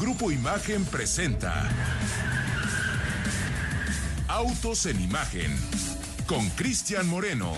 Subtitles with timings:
[0.00, 1.70] Grupo Imagen presenta
[4.26, 5.52] Autos en Imagen
[6.26, 7.52] con Cristian Moreno.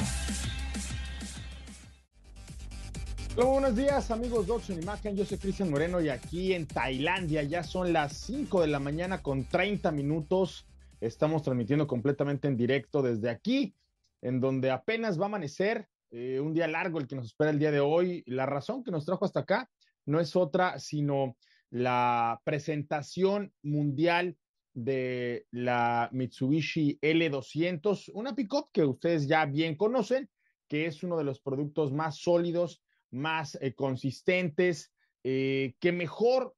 [3.37, 6.67] Hola, buenos días amigos de Autos en Imagen, yo soy Cristian Moreno y aquí en
[6.67, 10.67] Tailandia ya son las 5 de la mañana con 30 minutos.
[11.01, 13.75] Estamos transmitiendo completamente en directo desde aquí,
[14.21, 17.59] en donde apenas va a amanecer, eh, un día largo el que nos espera el
[17.59, 18.25] día de hoy.
[18.27, 19.71] La razón que nos trajo hasta acá
[20.05, 21.35] no es otra sino
[21.71, 24.37] la presentación mundial
[24.75, 30.29] de la Mitsubishi L200, una pickup que ustedes ya bien conocen,
[30.69, 34.93] que es uno de los productos más sólidos, más eh, consistentes,
[35.25, 36.55] eh, que mejor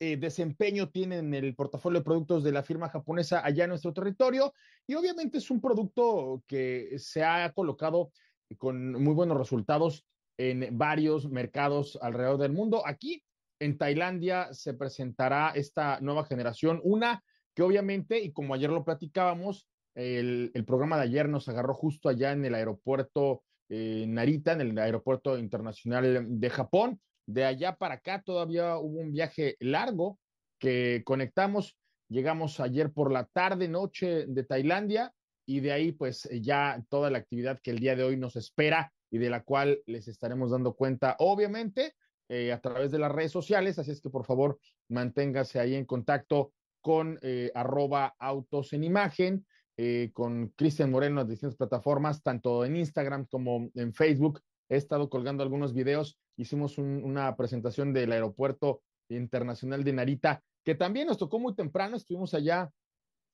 [0.00, 3.92] eh, desempeño tiene en el portafolio de productos de la firma japonesa allá en nuestro
[3.92, 4.54] territorio.
[4.86, 8.12] Y obviamente es un producto que se ha colocado
[8.58, 10.04] con muy buenos resultados
[10.38, 12.82] en varios mercados alrededor del mundo.
[12.84, 13.22] Aquí
[13.62, 17.22] en Tailandia se presentará esta nueva generación, una
[17.54, 22.32] que obviamente, y como ayer lo platicábamos, el, programa de ayer nos agarró justo allá
[22.32, 27.00] en el aeropuerto eh, Narita, en el aeropuerto internacional de Japón.
[27.26, 30.18] De allá para acá todavía hubo un viaje largo
[30.58, 31.76] que conectamos.
[32.08, 35.12] Llegamos ayer por la tarde, noche de Tailandia
[35.46, 38.92] y de ahí pues ya toda la actividad que el día de hoy nos espera
[39.10, 41.94] y de la cual les estaremos dando cuenta, obviamente,
[42.34, 45.84] eh, a través de las redes sociales, así es que por favor manténgase ahí en
[45.84, 49.44] contacto con eh, arroba autos en imagen,
[49.76, 54.40] eh, con Cristian Moreno en distintas plataformas, tanto en Instagram como en Facebook.
[54.70, 61.08] He estado colgando algunos videos, hicimos una presentación del aeropuerto internacional de Narita, que también
[61.08, 62.70] nos tocó muy temprano, estuvimos allá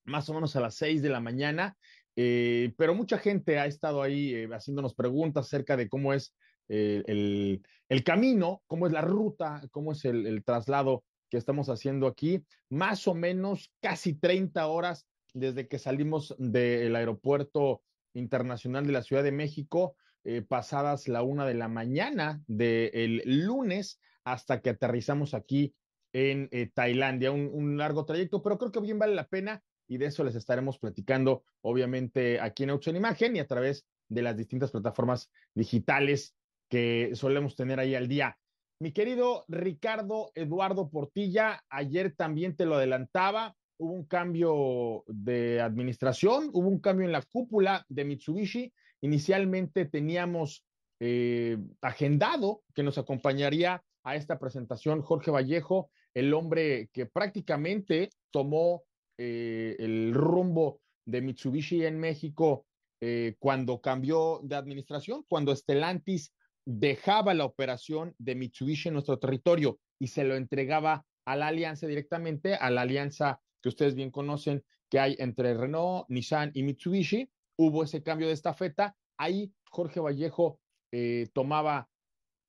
[0.07, 1.77] más o menos a las seis de la mañana,
[2.17, 6.35] pero mucha gente ha estado ahí haciéndonos preguntas acerca de cómo es
[6.69, 7.63] el,
[8.05, 13.15] camino, cómo es la ruta, cómo es el, traslado que estamos haciendo aquí, más o
[13.15, 17.83] menos casi 30 horas desde que salimos del aeropuerto
[18.15, 24.01] internacional de la Ciudad de México, eh, pasadas la una de la mañana del lunes
[24.25, 25.75] hasta que aterrizamos aquí
[26.13, 27.31] en eh, Tailandia.
[27.31, 30.35] Un, un, largo trayecto, pero creo que bien vale la pena y de eso les
[30.35, 35.31] estaremos platicando, obviamente, aquí en Auto en Imagen y a través de las distintas plataformas
[35.55, 36.35] digitales
[36.69, 38.37] que solemos tener ahí al día.
[38.81, 46.51] Mi querido Ricardo Eduardo Portilla, ayer también te lo adelantaba, hubo un cambio de administración,
[46.53, 48.73] hubo un cambio en la cúpula de Mitsubishi.
[49.01, 50.65] Inicialmente teníamos
[51.01, 58.83] eh, agendado que nos acompañaría a esta presentación Jorge Vallejo, el hombre que prácticamente tomó
[59.17, 62.67] eh, el rumbo de Mitsubishi en México
[63.01, 66.33] eh, cuando cambió de administración, cuando Stellantis
[66.71, 71.87] dejaba la operación de Mitsubishi en nuestro territorio y se lo entregaba a la alianza
[71.87, 77.31] directamente, a la alianza que ustedes bien conocen que hay entre Renault, Nissan y Mitsubishi.
[77.57, 78.95] Hubo ese cambio de estafeta.
[79.17, 80.61] Ahí Jorge Vallejo
[80.93, 81.89] eh, tomaba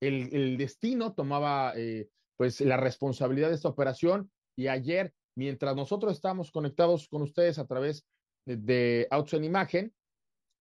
[0.01, 6.51] el, destino, tomaba eh, pues la responsabilidad de esta operación y ayer, mientras nosotros estábamos
[6.51, 8.05] conectados con ustedes a través
[8.45, 9.93] de, de en Imagen,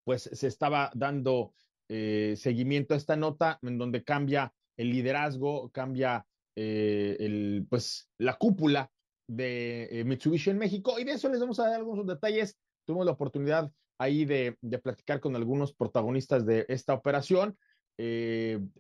[0.05, 1.55] pues se estaba dando
[1.91, 8.91] eh, seguimiento a esta nota en donde cambia el liderazgo, cambia eh, pues, la cúpula
[9.27, 12.59] de eh, Mitsubishi en México y de eso les vamos a dar algunos detalles.
[12.87, 17.57] Tuvimos la oportunidad ahí de, de platicar con algunos protagonistas de esta operación.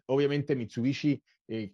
[0.07, 1.23] obviamente Mitsubishi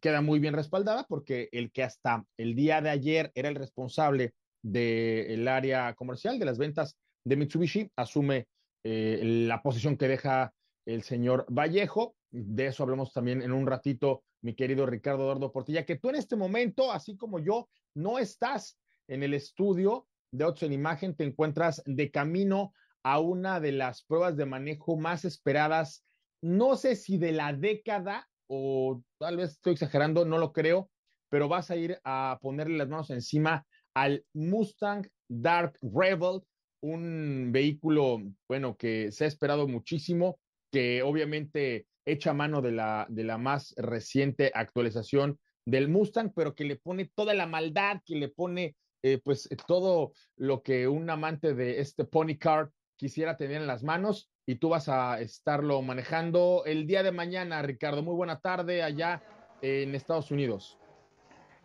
[0.00, 4.32] queda muy bien respaldada porque el que hasta el día de ayer era el responsable
[4.62, 8.46] del área comercial de las ventas de Mitsubishi asume
[8.82, 10.54] la posición que deja
[10.86, 12.16] el señor Vallejo.
[12.30, 16.16] De eso hablamos también en un ratito, mi querido Ricardo Eduardo Portilla, que tú en
[16.16, 18.78] este momento, así como yo, no estás
[19.08, 22.72] en el estudio de Autos en Imagen, te encuentras de camino
[23.04, 26.04] a una de las pruebas de manejo más esperadas,
[26.42, 30.90] no sé si de la década o tal vez estoy exagerando, no lo creo,
[31.28, 36.40] pero vas a ir a ponerle las manos encima al Mustang Dark Rebel,
[36.80, 40.38] un vehículo, bueno, que se ha esperado muchísimo,
[40.74, 46.64] que obviamente echa mano de la, de la más reciente actualización del Mustang, pero que
[46.64, 48.74] le pone toda la maldad, que le pone
[49.04, 53.84] eh, pues todo lo que un amante de este Pony Car quisiera tener en las
[53.84, 58.02] manos y tú vas a estarlo manejando el día de mañana, Ricardo.
[58.02, 59.22] Muy buena tarde allá
[59.62, 60.76] en Estados Unidos.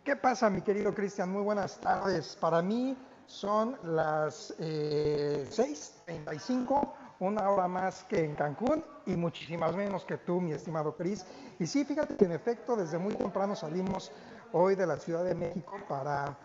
[0.04, 1.32] ¿Qué pasa, mi querido Cristian?
[1.32, 2.38] Muy buenas tardes.
[2.40, 2.96] Para mí
[3.26, 10.40] son las eh, 6.35 una hora más que en Cancún y muchísimas menos que tú,
[10.40, 11.24] mi estimado Cris.
[11.58, 14.10] Y sí, fíjate que en efecto desde muy temprano salimos
[14.52, 16.36] hoy de la Ciudad de México para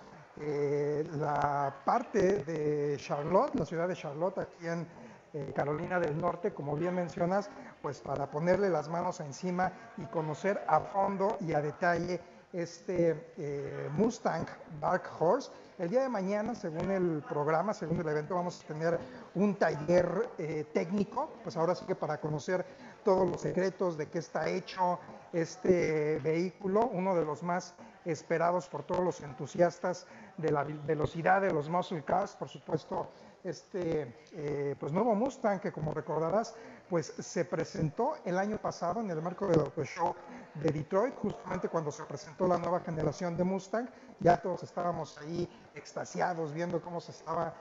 [0.41, 4.85] eh, la parte de Charlotte, la ciudad de Charlotte, aquí en
[5.33, 7.49] eh, Carolina del Norte, como bien mencionas,
[7.81, 12.19] pues para ponerle las manos encima y conocer a fondo y a detalle
[12.51, 14.45] este eh, Mustang
[14.81, 15.51] Dark Horse.
[15.77, 18.97] El día de mañana, según el programa, según el evento, vamos a tener
[19.33, 20.29] un taller
[20.73, 22.65] técnico, pues ahora sí que para conocer
[23.03, 24.99] todos los secretos de qué está hecho
[25.33, 27.75] este vehículo, uno de los más
[28.05, 30.07] esperados por todos los entusiastas
[30.37, 33.09] de la velocidad de los muscle cars, por supuesto,
[33.43, 36.55] este eh, pues nuevo Mustang que como recordarás,
[36.89, 40.15] pues se presentó el año pasado en el marco del Auto Show
[40.55, 43.87] de Detroit, justamente cuando se presentó la nueva generación de Mustang,
[44.19, 47.53] ya todos estábamos ahí extasiados viendo cómo se estaba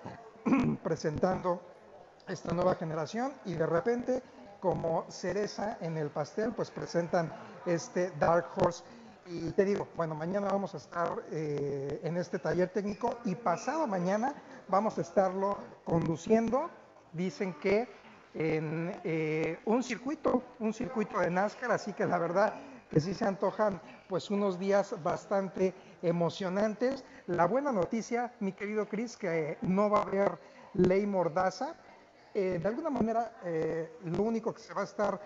[0.82, 1.60] presentando
[2.28, 4.22] esta nueva generación y de repente
[4.60, 7.30] como cereza en el pastel, pues presentan
[7.66, 8.82] este Dark Horse
[9.26, 13.86] y te digo, bueno, mañana vamos a estar eh, en este taller técnico y pasado
[13.86, 14.34] mañana
[14.68, 16.70] vamos a estarlo conduciendo.
[17.12, 17.88] Dicen que
[18.34, 22.54] en eh, un circuito, un circuito de NASCAR, así que la verdad
[22.90, 27.04] que sí se antojan pues unos días bastante emocionantes.
[27.26, 30.38] La buena noticia, mi querido Chris, que no va a haber
[30.74, 31.74] ley mordaza.
[32.34, 33.32] Eh, de alguna manera,
[34.04, 35.20] lo único que se va a estar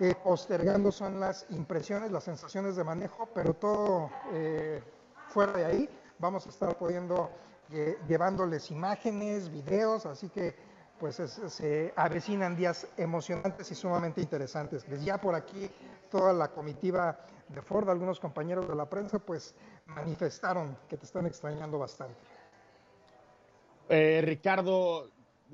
[0.00, 4.80] eh, postergando son las impresiones, las sensaciones de manejo, pero todo eh,
[5.26, 5.88] fuera de ahí.
[6.20, 7.30] Vamos a estar pudiendo
[7.72, 10.54] eh, llevándoles imágenes, videos, así que
[10.98, 14.84] pues se avecinan días emocionantes y sumamente interesantes.
[15.04, 15.70] Ya por aquí
[16.10, 17.18] toda la comitiva
[17.48, 19.54] de Ford, algunos compañeros de la prensa, pues
[19.86, 22.16] manifestaron que te están extrañando bastante.
[23.88, 25.10] Ricardo,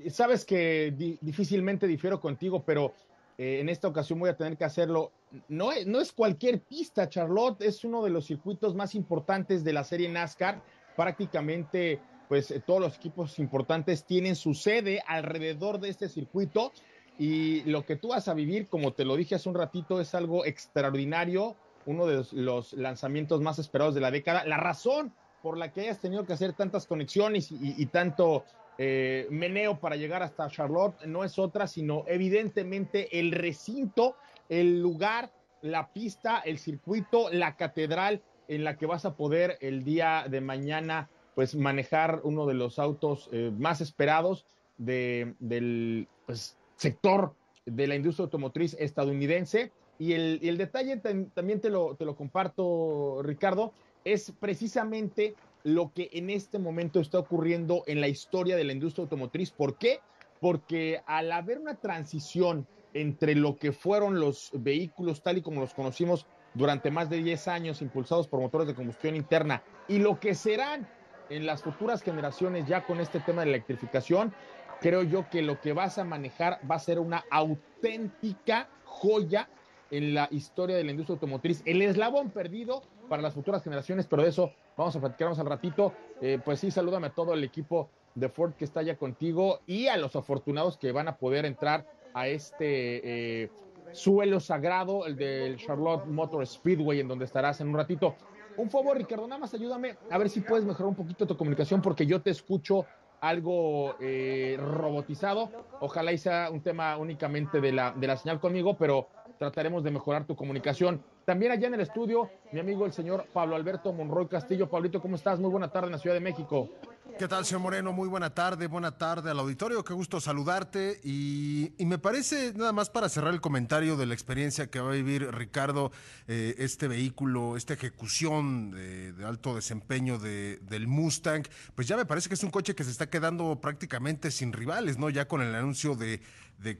[0.09, 2.93] sabes que difícilmente difiero contigo, pero
[3.37, 5.11] eh, en esta ocasión voy a tener que hacerlo.
[5.47, 9.83] No, no es cualquier pista, Charlotte, es uno de los circuitos más importantes de la
[9.83, 10.61] serie NASCAR.
[10.95, 16.71] Prácticamente, pues eh, todos los equipos importantes tienen su sede alrededor de este circuito
[17.17, 20.13] y lo que tú vas a vivir, como te lo dije hace un ratito, es
[20.15, 21.55] algo extraordinario,
[21.85, 24.43] uno de los, lanzamientos más esperados de la década.
[24.45, 28.43] La razón por la que hayas tenido que hacer tantas conexiones y tanto
[28.77, 34.15] eh, meneo para llegar hasta Charlotte no es otra, sino evidentemente el recinto,
[34.49, 35.31] el lugar,
[35.61, 40.41] la pista, el circuito, la catedral en la que vas a poder el día de
[40.41, 44.45] mañana pues manejar uno de los autos eh, más esperados
[44.77, 47.33] del pues, sector
[47.65, 49.71] de la industria automotriz estadounidense.
[49.97, 50.97] Y el, detalle
[51.33, 53.73] también te lo, te lo comparto, Ricardo,
[54.03, 59.03] es precisamente lo que en este momento está ocurriendo en la historia de la industria
[59.03, 59.51] automotriz.
[59.51, 59.99] ¿Por qué?
[60.41, 65.73] Porque al haber una transición entre lo que fueron los vehículos tal y como los
[65.73, 70.33] conocimos durante más de 10 años impulsados por motores de combustión interna y lo que
[70.33, 70.87] serán
[71.29, 74.33] en las futuras generaciones ya con este tema de electrificación,
[74.81, 79.49] creo yo que lo que vas a manejar va a ser una auténtica joya
[79.91, 84.23] en la historia de la industria automotriz, el eslabón perdido para las futuras generaciones, pero
[84.23, 85.93] de eso vamos a platicarnos al ratito.
[86.21, 89.87] Eh, pues sí, salúdame a todo el equipo de Ford que está ya contigo y
[89.87, 93.49] a los afortunados que van a poder entrar a este eh,
[93.91, 98.15] suelo sagrado, el del Charlotte Motor Speedway, en donde estarás en un ratito.
[98.57, 101.81] Un favor, Ricardo, nada más ayúdame a ver si puedes mejorar un poquito tu comunicación
[101.81, 102.85] porque yo te escucho
[103.21, 105.49] algo eh, robotizado.
[105.79, 109.07] Ojalá sea un tema únicamente de la, de la señal conmigo, pero
[109.37, 111.01] trataremos de mejorar tu comunicación.
[111.25, 114.69] También allá en el estudio, mi amigo el señor Pablo Alberto Monroy Castillo.
[114.69, 115.39] Pablito, ¿cómo estás?
[115.39, 116.69] Muy buena tarde en la Ciudad de México.
[117.17, 117.93] ¿Qué tal, señor Moreno?
[117.93, 120.99] Muy buena tarde, buena tarde al auditorio, qué gusto saludarte.
[121.01, 124.95] Y, me parece, nada más para cerrar el comentario de la experiencia que va a
[124.95, 125.93] vivir Ricardo,
[126.27, 131.43] eh, este vehículo, esta ejecución de, alto desempeño de, del Mustang,
[131.73, 134.97] pues ya me parece que es un coche que se está quedando prácticamente sin rivales,
[134.97, 135.09] ¿no?
[135.09, 136.19] Ya con el anuncio de,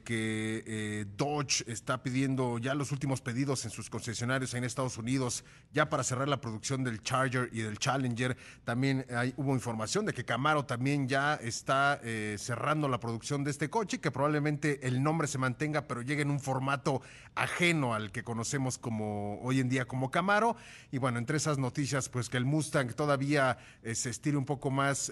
[0.04, 5.44] que eh, Dodge está pidiendo ya los últimos pedidos en sus concesionarios en Estados Unidos,
[5.72, 8.36] ya para cerrar la producción del Charger y del Challenger.
[8.64, 13.70] También hubo información de que Camaro también ya está eh, cerrando la producción de este
[13.70, 17.00] coche, que probablemente el nombre se mantenga, pero llegue en un formato
[17.34, 20.56] ajeno al que conocemos como hoy en día como Camaro.
[20.92, 24.70] Y bueno, entre esas noticias, pues que el Mustang todavía eh, se estire un poco
[24.70, 25.10] más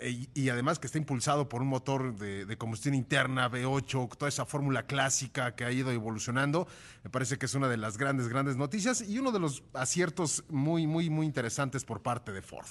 [0.00, 4.84] y, además que está impulsado por un motor de, combustión interna, V8, toda esa fórmula
[4.86, 6.68] clásica que ha ido evolucionando,
[7.02, 10.44] me parece que es una de las grandes, grandes noticias y uno de los aciertos
[10.48, 12.66] muy, muy, muy interesantes por parte de Ford.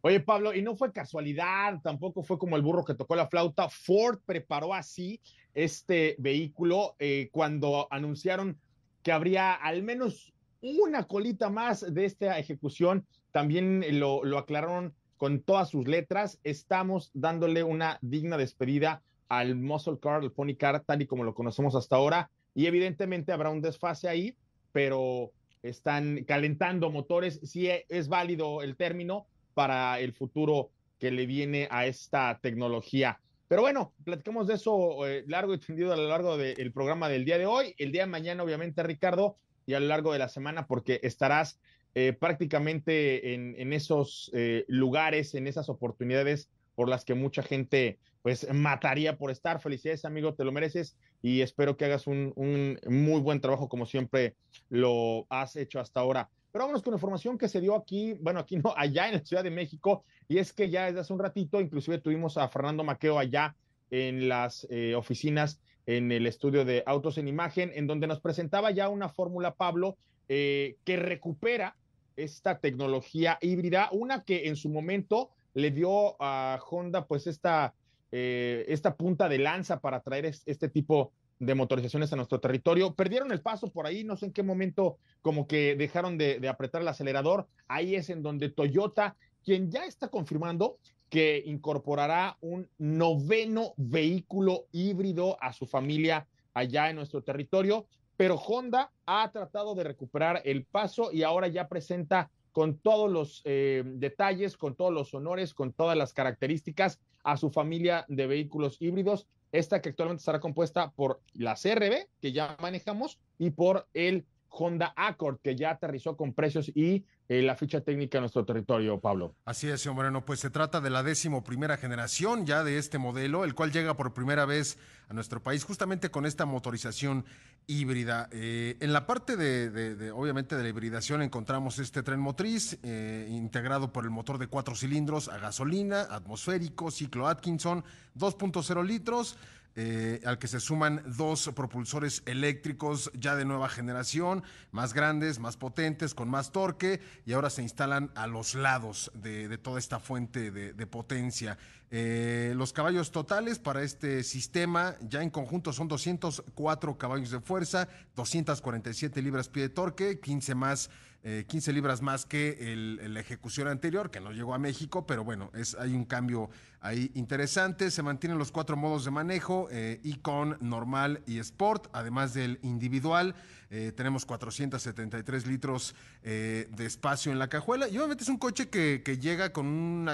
[0.00, 3.68] Oye, Pablo, y no fue casualidad, tampoco fue como el burro que tocó la flauta.
[3.68, 5.20] Ford preparó así
[5.54, 8.60] este vehículo eh, cuando anunciaron
[9.02, 13.06] que habría al menos una colita más de esta ejecución.
[13.32, 16.38] También lo, lo aclararon con todas sus letras.
[16.44, 21.34] Estamos dándole una digna despedida al muscle car, al pony car, tal y como lo
[21.34, 22.30] conocemos hasta ahora.
[22.54, 24.36] Y evidentemente habrá un desfase ahí,
[24.72, 27.40] pero están calentando motores.
[27.42, 29.26] Sí es válido el término
[29.58, 33.18] para el futuro que le viene a esta tecnología.
[33.48, 37.24] Pero bueno, platicamos de eso eh, largo y tendido a lo largo del programa del
[37.24, 37.74] día de hoy.
[37.76, 39.36] El día de mañana, obviamente, Ricardo,
[39.66, 41.58] y a lo largo de la semana, porque estarás
[41.96, 48.46] eh, prácticamente en, esos eh, lugares, en esas oportunidades por las que mucha gente pues
[48.54, 49.60] mataría por estar.
[49.60, 54.36] Felicidades, amigo, te lo mereces y espero que hagas un muy buen trabajo como siempre
[54.68, 56.30] lo has hecho hasta ahora.
[56.52, 59.44] Pero vámonos con información que se dio aquí, bueno, aquí no, allá en la Ciudad
[59.44, 63.18] de México, y es que ya desde hace un ratito, inclusive tuvimos a Fernando Maqueo
[63.18, 63.56] allá
[63.90, 68.70] en las eh, oficinas, en el estudio de Autos en Imagen, en donde nos presentaba
[68.70, 69.96] ya una fórmula, Pablo,
[70.28, 71.76] eh, que recupera
[72.16, 77.74] esta tecnología híbrida, una que en su momento le dio a Honda pues esta,
[78.12, 82.94] eh, esta punta de lanza para traer este tipo de motorizaciones a nuestro territorio.
[82.94, 86.82] Perdieron el paso por ahí, no sé en qué momento como que dejaron de, apretar
[86.82, 87.46] el acelerador.
[87.68, 90.78] Ahí es en donde Toyota, quien ya está confirmando
[91.08, 98.90] que incorporará un noveno vehículo híbrido a su familia allá en nuestro territorio, pero Honda
[99.06, 104.56] ha tratado de recuperar el paso y ahora ya presenta con todos los eh, detalles,
[104.56, 109.80] con todos los honores, con todas las características a su familia de vehículos híbridos esta
[109.80, 115.38] que actualmente estará compuesta por la CRB, que ya manejamos, y por el Honda Accord,
[115.42, 119.34] que ya aterrizó con precios y eh, la ficha técnica en nuestro territorio, Pablo.
[119.44, 120.24] Así es, señor Moreno.
[120.24, 123.96] Pues se trata de la décimo primera generación ya de este modelo, el cual llega
[123.96, 124.78] por primera vez
[125.08, 127.24] a nuestro país justamente con esta motorización
[127.66, 128.28] híbrida.
[128.32, 133.92] Eh, en la parte de, obviamente, de la hibridación encontramos este tren motriz eh, integrado
[133.92, 137.84] por el motor de cuatro cilindros a gasolina, atmosférico, ciclo Atkinson,
[138.16, 139.36] 2.0 litros
[139.80, 144.42] eh, al que se suman dos propulsores eléctricos ya de nueva generación,
[144.72, 149.56] más grandes, más potentes, con más torque, y ahora se instalan a los lados de,
[149.58, 151.58] toda esta fuente de, potencia.
[151.92, 157.88] Eh, los caballos totales para este sistema ya en conjunto son 204 caballos de fuerza,
[158.16, 160.90] 247 libras pie de torque, 15 más
[161.24, 165.50] eh, 15 libras más que la ejecución anterior, que no llegó a México, pero bueno,
[165.52, 166.48] es, hay un cambio
[166.80, 167.90] ahí interesante.
[167.90, 173.34] Se mantienen los cuatro modos de manejo, eh, Icon, normal y Sport, además del individual.
[173.70, 178.70] Eh, tenemos 473 litros eh, de espacio en la cajuela y obviamente es un coche
[178.70, 180.08] que, llega con,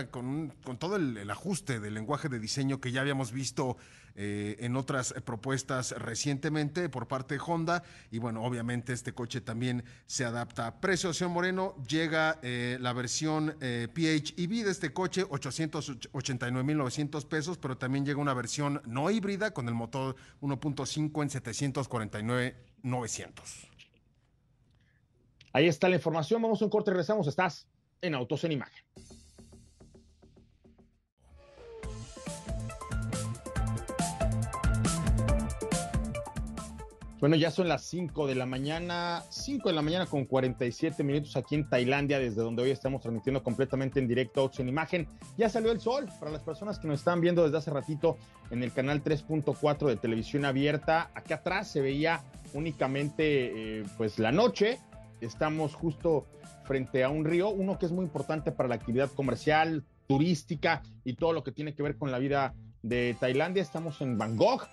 [0.78, 3.76] todo el, ajuste del lenguaje de diseño que ya habíamos visto
[4.16, 7.82] en otras propuestas recientemente por parte de Honda.
[8.12, 10.80] Y bueno, obviamente este coche también se adapta.
[10.80, 15.26] Precio, señor Moreno, llega la versión PHEV de este coche,
[16.54, 23.32] 889.900 pesos, pero también llega una versión no híbrida con el motor 1.5 en 749.900.
[25.52, 26.40] Ahí está la información.
[26.42, 27.28] Vamos a un corte regresamos.
[27.28, 27.66] Estás
[28.00, 28.82] en Autos en Imagen.
[37.24, 41.34] Bueno, ya son las 5 de la mañana, 5 de la mañana con 47 minutos
[41.38, 45.08] aquí en Tailandia, desde donde hoy estamos transmitiendo completamente en directo en Imagen.
[45.38, 48.18] Ya salió el sol para las personas que nos están viendo desde hace ratito
[48.50, 51.10] en el canal 3.4 de televisión abierta.
[51.14, 54.78] Acá atrás se veía únicamente eh, pues la noche.
[55.22, 56.26] Estamos justo
[56.66, 61.14] frente a un río, uno que es muy importante para la actividad comercial, turística y
[61.14, 62.52] todo lo que tiene que ver con la vida
[62.82, 63.62] de Tailandia.
[63.62, 64.68] Estamos en Bangkok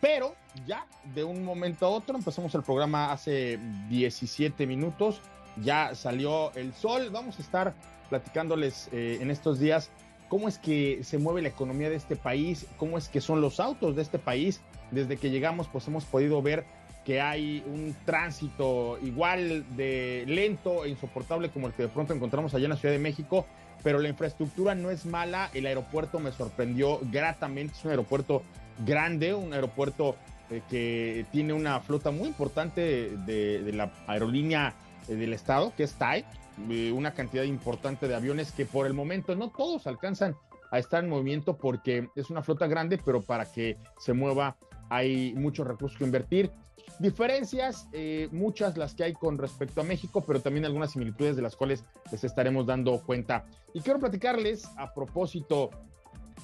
[0.00, 0.34] pero
[0.66, 5.20] ya de un momento a otro, empezamos el programa hace 17 minutos,
[5.62, 7.74] ya salió el sol, vamos a estar
[8.08, 9.90] platicándoles eh, en estos días
[10.30, 13.60] cómo es que se mueve la economía de este país, cómo es que son los
[13.60, 14.62] autos de este país.
[14.92, 16.64] Desde que llegamos, pues hemos podido ver
[17.04, 22.54] que hay un tránsito igual de lento e insoportable como el que de pronto encontramos
[22.54, 23.44] allá en la Ciudad de México,
[23.82, 28.42] pero la infraestructura no es mala, el aeropuerto me sorprendió gratamente, es un aeropuerto
[28.84, 30.16] grande, un aeropuerto
[30.50, 34.74] eh, que tiene una flota muy importante de, la aerolínea
[35.08, 36.24] eh, del estado, que es TAI,
[36.92, 40.36] una cantidad importante de aviones que por el momento no todos alcanzan
[40.70, 44.56] a estar en movimiento porque es una flota grande, pero para que se mueva
[44.90, 46.50] hay muchos recursos que invertir.
[46.98, 51.42] Diferencias, eh, muchas las que hay con respecto a México, pero también algunas similitudes de
[51.42, 53.46] las cuales les estaremos dando cuenta.
[53.72, 55.70] Y quiero platicarles a propósito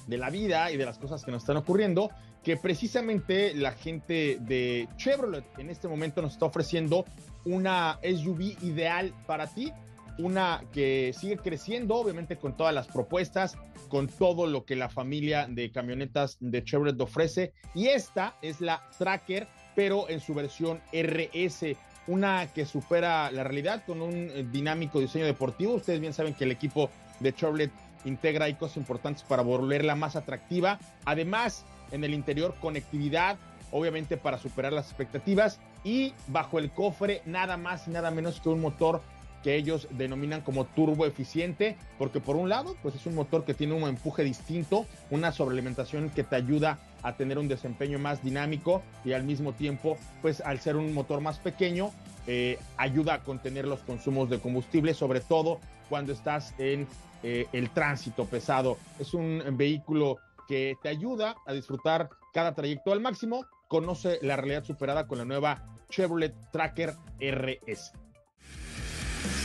[0.05, 2.11] de la vida y de las cosas que nos están ocurriendo,
[2.43, 7.05] que precisamente la gente de Chevrolet en este momento nos está ofreciendo
[7.45, 9.71] una SUV ideal para ti,
[10.17, 15.47] una que sigue creciendo, obviamente con todas las propuestas, con todo lo que la familia
[15.49, 17.53] de camionetas de Chevrolet ofrece.
[17.75, 21.75] Y esta es la Tracker, pero en su versión RS,
[22.07, 25.75] una que supera la realidad con un dinámico diseño deportivo.
[25.75, 26.89] Ustedes bien saben que el equipo
[27.19, 27.71] de Chevrolet
[28.07, 30.79] integra ahí cosas importantes para volverla más atractiva.
[31.05, 33.37] Además, en el interior, conectividad,
[33.71, 35.59] obviamente para superar las expectativas.
[35.83, 39.01] Y bajo el cofre, nada más y nada menos que un motor
[39.43, 43.53] que ellos denominan como turbo eficiente, porque por un lado, pues es un motor que
[43.53, 48.81] tiene un empuje distinto, una sobrealimentación que te ayuda a tener un desempeño más dinámico
[49.05, 51.91] y al mismo tiempo, pues al ser un motor más pequeño,
[52.25, 56.87] eh, ayuda a contener los consumos de combustible, sobre todo cuando estás en
[57.23, 58.77] eh, el tránsito pesado.
[58.99, 60.17] Es un vehículo
[60.47, 63.45] que te ayuda a disfrutar cada trayecto al máximo.
[63.67, 67.93] Conoce la realidad superada con la nueva Chevrolet Tracker RS.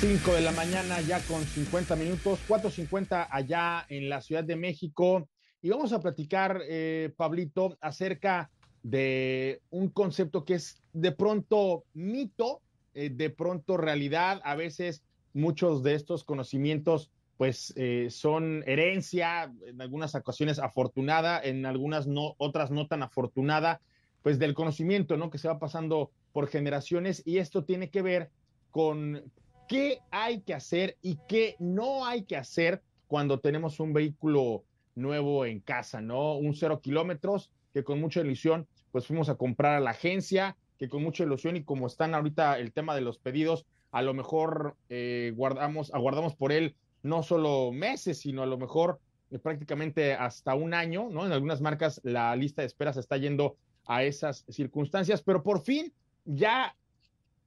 [0.02, 5.28] 5 de la mañana ya con 50 minutos, 4.50 allá en la Ciudad de México.
[5.62, 8.50] Y vamos a platicar, eh, Pablito, acerca
[8.82, 12.62] de un concepto que es de pronto mito,
[12.94, 14.40] eh, de pronto realidad.
[14.42, 15.04] A veces
[15.34, 22.34] muchos de estos conocimientos pues eh, son herencia, en algunas ocasiones afortunada, en algunas no,
[22.38, 23.80] otras no tan afortunada,
[24.22, 25.30] pues del conocimiento, ¿no?
[25.30, 28.30] Que se va pasando por generaciones y esto tiene que ver
[28.72, 29.30] con
[29.72, 34.64] qué hay que hacer y qué no hay que hacer cuando tenemos un vehículo
[34.94, 36.34] nuevo en casa, ¿no?
[36.34, 40.90] Un cero kilómetros que con mucha ilusión pues fuimos a comprar a la agencia, que
[40.90, 44.76] con mucha ilusión y como están ahorita el tema de los pedidos, a lo mejor
[44.90, 49.00] eh, guardamos, aguardamos por él no solo meses, sino a lo mejor
[49.30, 51.24] eh, prácticamente hasta un año, ¿no?
[51.24, 55.62] En algunas marcas la lista de espera se está yendo a esas circunstancias, pero por
[55.62, 55.94] fin
[56.26, 56.76] ya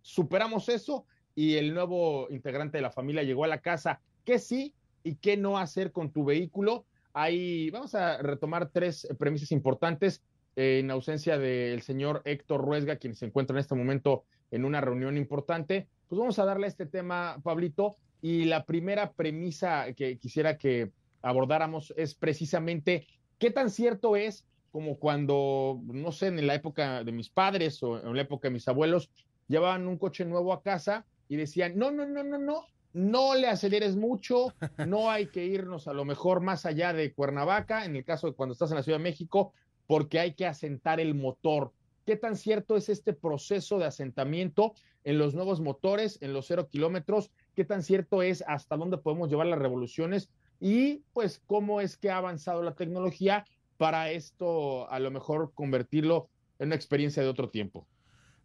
[0.01, 1.05] superamos eso
[1.35, 4.01] y el nuevo integrante de la familia llegó a la casa.
[4.23, 4.73] ¿Qué sí
[5.03, 6.85] y qué no hacer con tu vehículo?
[7.13, 10.23] Ahí vamos a retomar tres premisas importantes
[10.55, 15.17] en ausencia del señor Héctor Ruesga, quien se encuentra en este momento en una reunión
[15.17, 15.87] importante.
[16.07, 17.97] Pues vamos a darle este tema, Pablito.
[18.21, 23.07] Y la primera premisa que quisiera que abordáramos es precisamente
[23.37, 27.97] qué tan cierto es como cuando, no sé, en la época de mis padres o
[27.97, 29.09] en la época de mis abuelos,
[29.47, 33.47] llevaban un coche nuevo a casa y decían, no, no, no, no, no, no le
[33.47, 34.53] aceleres mucho,
[34.87, 38.33] no hay que irnos a lo mejor más allá de Cuernavaca, en el caso de
[38.33, 39.53] cuando estás en la Ciudad de México,
[39.87, 41.71] porque hay que asentar el motor.
[42.05, 46.67] ¿Qué tan cierto es este proceso de asentamiento en los nuevos motores, en los cero
[46.69, 47.31] kilómetros?
[47.55, 50.29] ¿Qué tan cierto es hasta dónde podemos llevar las revoluciones?
[50.59, 53.45] Y pues cómo es que ha avanzado la tecnología
[53.77, 57.87] para esto a lo mejor convertirlo en una experiencia de otro tiempo.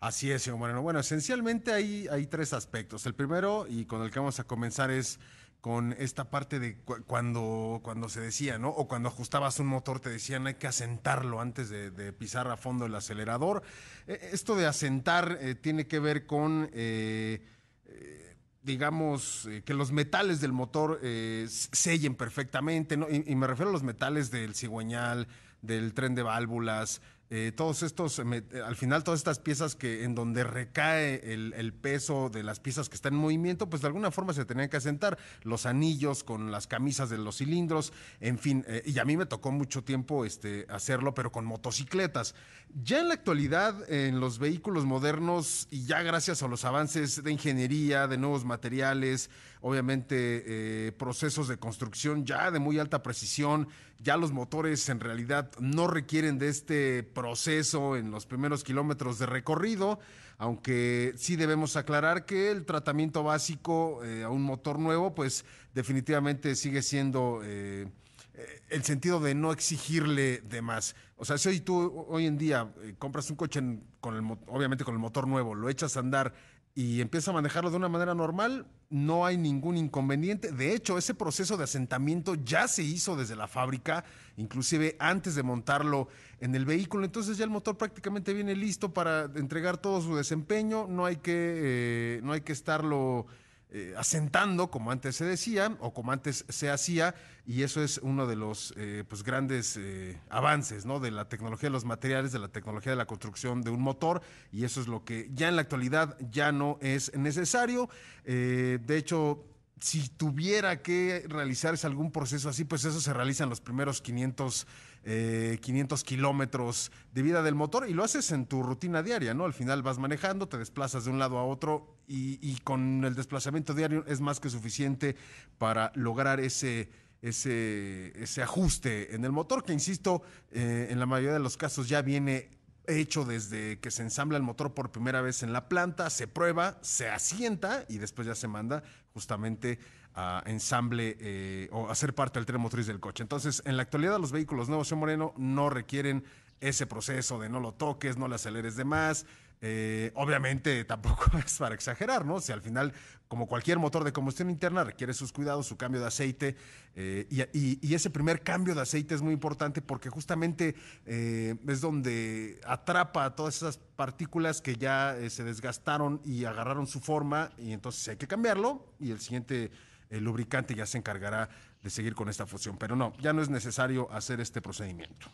[0.01, 0.81] Así es, señor Moreno.
[0.81, 3.05] Bueno, esencialmente hay, tres aspectos.
[3.05, 5.21] El primero, y con el que vamos a comenzar, es
[5.61, 8.71] con esta parte de cuando, cuando se decía, ¿no?
[8.71, 12.87] O cuando ajustabas un motor te decían hay que asentarlo antes de, pisar a fondo
[12.87, 13.63] el acelerador.
[14.07, 17.45] E, esto de asentar eh, tiene que ver con, eh,
[17.85, 20.99] eh, digamos, que los metales del motor
[21.47, 23.07] sellen perfectamente, ¿no?
[23.11, 25.29] Y, me refiero a los metales del cigüeñal,
[25.61, 30.17] del tren de válvulas, eh, todos estos, eh, al final todas estas piezas que en
[30.17, 34.33] donde recae el, peso de las piezas que están en movimiento, pues de alguna forma
[34.33, 35.17] se tenían que asentar.
[35.43, 39.27] Los anillos con las camisas de los cilindros, en fin, eh, y a mí me
[39.27, 42.35] tocó mucho tiempo este, hacerlo, pero con motocicletas.
[42.83, 47.31] Ya en la actualidad, en los vehículos modernos, y ya gracias a los avances de
[47.31, 53.69] ingeniería, de nuevos materiales, obviamente procesos de construcción ya de muy alta precisión,
[54.03, 59.27] ya los motores en realidad no requieren de este proceso en los primeros kilómetros de
[59.27, 59.99] recorrido,
[60.39, 66.57] aunque sí debemos aclarar que el tratamiento básico eh, a un motor nuevo, pues definitivamente
[66.57, 67.89] sigue siendo eh,
[68.35, 70.97] eh, el sentido de no exigirle de más.
[71.17, 73.61] O sea, si hoy tú hoy en día compras un coche
[74.01, 76.33] con obviamente con el motor nuevo, lo echas a andar
[76.75, 80.53] y empieza a manejarlo de una manera normal, no hay ningún inconveniente.
[80.53, 84.05] De hecho, ese proceso de asentamiento ya se hizo desde la fábrica,
[84.37, 86.09] inclusive antes de montarlo
[86.41, 87.05] en el vehículo.
[87.05, 90.87] Entonces ya el motor prácticamente viene listo para entregar todo su desempeño.
[90.89, 93.27] No hay que, eh, no hay que estarlo
[93.73, 97.15] eh, asentando, como antes se decía, o como antes se hacía,
[97.47, 100.99] y eso es uno de los eh, pues grandes eh, avances ¿no?
[100.99, 104.23] de la tecnología de los materiales, de la tecnología de la construcción de un motor,
[104.51, 107.89] y eso es lo que ya en la actualidad ya no es necesario.
[108.25, 109.45] de hecho,
[109.81, 114.67] si tuviera que realizarse algún proceso así, pues eso se realiza en los primeros 500,
[115.05, 119.47] 500 eh, kilómetros de vida del motor y lo haces en tu rutina diaria, ¿no?
[119.47, 123.73] Al final vas manejando, te desplazas de un lado a otro y, con el desplazamiento
[123.73, 125.17] diario es más que suficiente
[125.59, 126.91] para lograr ese,
[127.23, 132.03] ese, ajuste en el motor, que insisto, eh, en la mayoría de los casos ya
[132.03, 132.51] viene
[132.87, 136.79] hecho desde que se ensambla el motor por primera vez en la planta, se prueba,
[136.83, 138.83] se asienta y después ya se manda
[139.15, 139.79] justamente
[140.15, 143.23] a ensamble eh, o a ser parte del tren motriz del coche.
[143.23, 146.25] Entonces, en la actualidad los vehículos nuevos en Moreno no requieren
[146.61, 149.27] ese proceso de no lo toques, no le aceleres de más,
[149.63, 152.41] eh, obviamente tampoco es para exagerar, ¿no?
[152.41, 152.93] Si al final,
[153.29, 156.57] como cualquier motor de combustión interna, requiere sus cuidados, su cambio de aceite,
[156.97, 160.75] eh, y, ese primer cambio de aceite es muy importante porque justamente
[161.07, 167.73] es donde atrapa todas esas partículas que ya se desgastaron y agarraron su forma, y
[167.73, 169.71] entonces hay que cambiarlo, y el siguiente
[170.11, 171.49] lubricante ya se encargará
[171.83, 172.77] de seguir con esta fusión.
[172.79, 175.27] Pero no, ya no es necesario hacer este procedimiento.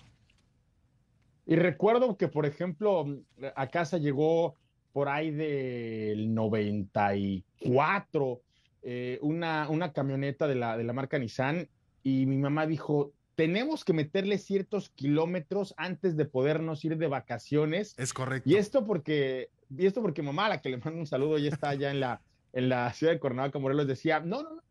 [1.47, 3.07] Y recuerdo que, por ejemplo,
[3.55, 4.57] a casa llegó
[4.93, 8.41] por ahí del 94
[8.83, 11.69] eh, una, una camioneta de la, de la marca Nissan
[12.03, 17.95] y mi mamá dijo, tenemos que meterle ciertos kilómetros antes de podernos ir de vacaciones.
[17.99, 18.49] Es correcto.
[18.49, 21.51] Y esto porque, y esto porque mamá, a la que le mando un saludo, ya
[21.51, 24.63] está allá en la, en la ciudad de Cuernavaca, Morelos, decía, no, no, no,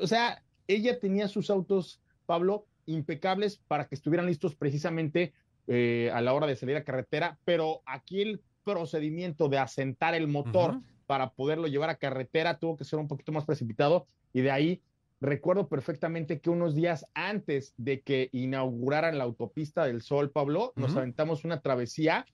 [0.00, 5.32] o sea, ella tenía sus autos, Pablo, impecables para que estuvieran listos precisamente
[5.66, 10.28] eh, a la hora de salir a carretera, pero aquí el procedimiento de asentar el
[10.28, 14.50] motor para poderlo llevar a carretera tuvo que ser un poquito más precipitado y de
[14.50, 14.82] ahí
[15.20, 20.96] recuerdo perfectamente que unos días antes de que inauguraran la autopista del Sol, Pablo, nos
[20.96, 22.26] aventamos una travesía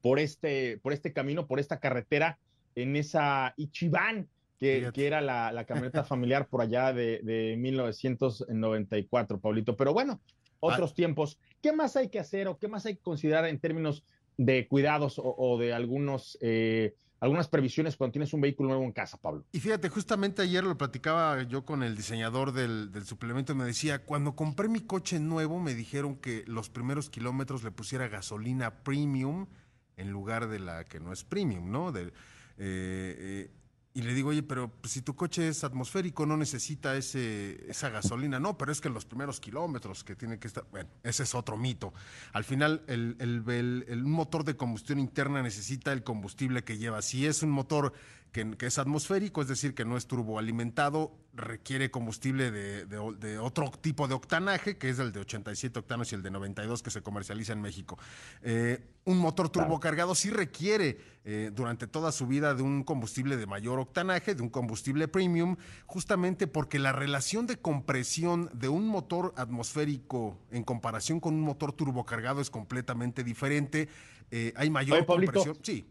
[0.00, 2.38] por este, por este camino, por esta carretera
[2.74, 4.28] en esa Ichiban,
[4.62, 9.76] que, que, era la, la camioneta familiar por allá de, de 1994, Pablito.
[9.76, 10.20] Pero bueno,
[10.60, 11.38] otros tiempos.
[11.60, 14.04] ¿Qué más hay que hacer o qué más hay que considerar en términos
[14.36, 19.16] de cuidados o, de algunos, eh, algunas previsiones cuando tienes un vehículo nuevo en casa,
[19.16, 19.44] Pablo?
[19.52, 24.04] Y fíjate, justamente ayer lo platicaba yo con el diseñador del, del suplemento, me decía,
[24.04, 29.48] cuando compré mi coche nuevo me dijeron que los primeros kilómetros le pusiera gasolina premium
[29.96, 31.92] en lugar de la que no es premium, ¿no?
[31.92, 32.10] De, eh,
[32.58, 33.50] eh,
[33.94, 37.90] y le digo, oye, pero pues, si tu coche es atmosférico, no necesita ese, esa
[37.90, 38.40] gasolina.
[38.40, 40.64] No, pero es que en los primeros kilómetros que tiene que estar.
[40.70, 41.92] Bueno, ese es otro mito.
[42.32, 47.02] Al final, el, el, el, motor de combustión interna necesita el combustible que lleva.
[47.02, 47.92] Si es un motor
[48.32, 54.14] que, es atmosférico, es decir, que no es turboalimentado, requiere combustible de, otro tipo de
[54.14, 57.60] octanaje, que es el de 87 octanos y el de 92 que se comercializa en
[57.60, 57.98] México.
[58.42, 63.46] Eh, un motor turbocargado sí requiere eh, durante toda su vida de un combustible de
[63.46, 69.34] mayor octanaje, de un combustible premium, justamente porque la relación de compresión de un motor
[69.36, 73.90] atmosférico en comparación con un motor turbocargado es completamente diferente.
[74.30, 75.58] Eh, hay mayor compresión.
[75.62, 75.86] Sí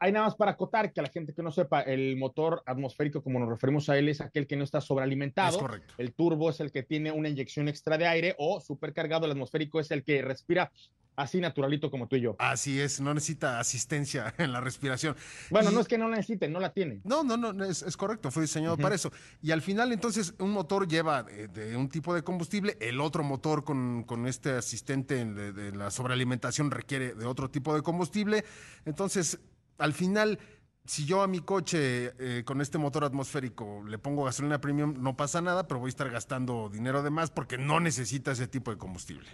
[0.00, 3.22] hay nada más para acotar que a la gente que no sepa, el motor atmosférico,
[3.22, 5.56] como nos referimos a él, es aquel que no está sobrealimentado.
[5.56, 5.94] Es correcto.
[5.98, 9.24] El turbo es el que tiene una inyección extra de aire o supercargado.
[9.24, 10.70] El atmosférico es el que respira
[11.16, 12.36] así naturalito como tú y yo.
[12.38, 15.16] Así es, no necesita asistencia en la respiración.
[15.50, 17.00] Bueno, no es que no la necesite, no la tiene.
[17.04, 19.10] No, no, no, es, correcto, fue diseñado para eso.
[19.42, 23.64] Y al final, entonces, un motor lleva de, un tipo de combustible, el otro motor
[23.64, 28.44] con, este asistente de, de la sobrealimentación requiere de otro tipo de combustible.
[28.84, 29.40] Entonces,
[29.78, 30.38] al final,
[30.84, 35.16] si yo a mi coche eh, con este motor atmosférico le pongo gasolina premium, no
[35.16, 38.70] pasa nada, pero voy a estar gastando dinero de más porque no necesita ese tipo
[38.70, 39.28] de combustible.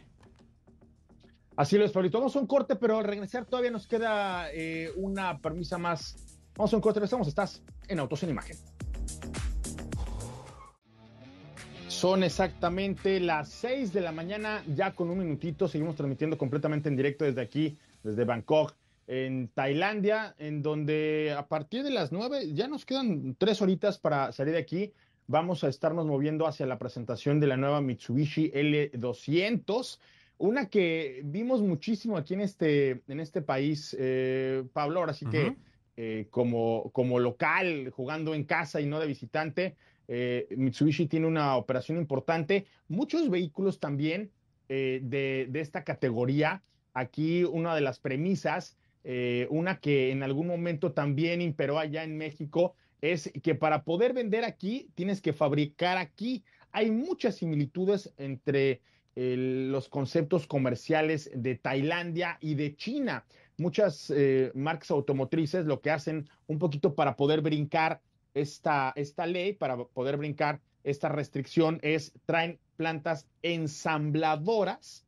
[1.56, 2.18] Así lo es, Pablito.
[2.18, 6.16] Vamos a un corte, pero al regresar todavía nos queda eh, una permisa más.
[6.56, 7.28] Vamos a un corte, regresamos.
[7.28, 8.56] Estás en Autos en Imagen.
[11.86, 15.68] Son exactamente las 6 de la mañana, ya con un minutito.
[15.68, 18.74] Seguimos transmitiendo completamente en directo desde aquí, desde Bangkok
[19.06, 24.32] en Tailandia, en donde a partir de las nueve, ya nos quedan tres horitas para
[24.32, 24.92] salir de aquí.
[25.26, 29.98] Vamos a estarnos moviendo hacia la presentación de la nueva Mitsubishi L200,
[30.36, 35.56] una que vimos muchísimo aquí en este, en este país, eh, Pablo, ahora sí que
[35.96, 39.76] eh, como, como local, jugando en casa y no de visitante,
[40.08, 42.66] eh, Mitsubishi tiene una operación importante.
[42.88, 44.30] Muchos vehículos también
[44.68, 46.62] de, de esta categoría.
[46.94, 52.16] Aquí una de las premisas eh, una que en algún momento también imperó allá en
[52.16, 56.42] México, es que para poder vender aquí tienes que fabricar aquí.
[56.72, 58.80] Hay muchas similitudes entre
[59.16, 63.24] los conceptos comerciales de Tailandia y de China.
[63.56, 68.00] Muchas eh, marcas automotrices lo que hacen un poquito para poder brincar
[68.34, 75.06] esta, esta ley para poder brincar esta restricción es traen plantas ensambladoras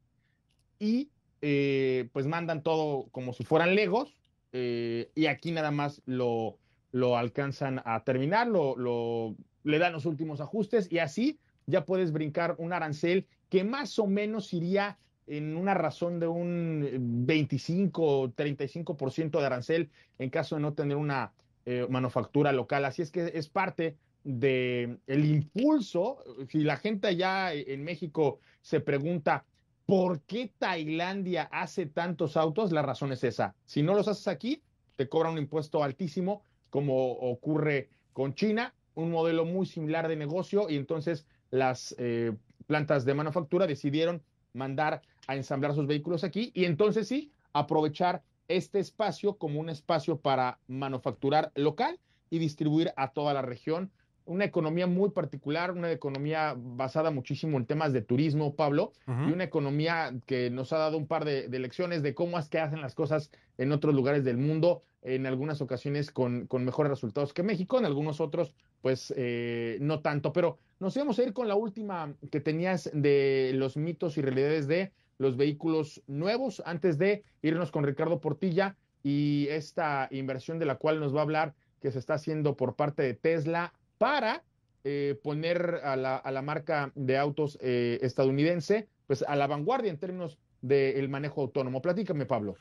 [0.79, 1.11] y
[1.43, 4.15] eh, pues mandan todo como si fueran legos
[4.53, 6.59] eh, y aquí nada más lo,
[6.93, 12.55] lo alcanzan a terminar, lo, le dan los últimos ajustes y así ya puedes brincar
[12.59, 16.89] un arancel que más o menos iría en una razón de un
[17.27, 21.33] 25 o 35% de arancel en caso de no tener una
[21.67, 22.85] eh, manufactura local.
[22.85, 26.19] Así es que es parte del el impulso.
[26.49, 29.45] Si la gente allá en México se pregunta,
[29.87, 32.73] ¿por qué Tailandia hace tantos autos?
[32.73, 33.55] La razón es esa.
[33.65, 34.63] Si no los haces aquí,
[34.97, 40.69] te cobran un impuesto altísimo, como ocurre con China, un modelo muy similar de negocio,
[40.69, 42.33] y entonces las eh,
[42.67, 44.23] plantas de manufactura decidieron
[44.53, 50.19] mandar a ensamblar sus vehículos aquí y entonces sí, aprovechar este espacio como un espacio
[50.19, 51.99] para manufacturar local
[52.31, 53.91] y distribuir a toda la región.
[54.27, 59.45] Una economía muy particular, una economía basada muchísimo en temas de turismo, Pablo, y una
[59.45, 62.95] economía que nos ha dado un par de, lecciones de cómo es que hacen las
[62.95, 67.79] cosas en otros lugares del mundo, en algunas ocasiones con, con mejores resultados que México,
[67.79, 70.33] en algunos otros, pues eh, no tanto.
[70.33, 74.67] Pero nos íbamos a ir con la última que tenías de los mitos y realidades
[74.67, 80.77] de los vehículos nuevos antes de irnos con Ricardo Portilla y esta inversión de la
[80.77, 84.43] cual nos va a hablar que se está haciendo por parte de Tesla para
[84.89, 90.39] eh, poner a la, marca de autos eh, estadounidense pues a la vanguardia en términos
[90.63, 91.83] del manejo autónomo.
[91.83, 92.55] Platícame, Pablo.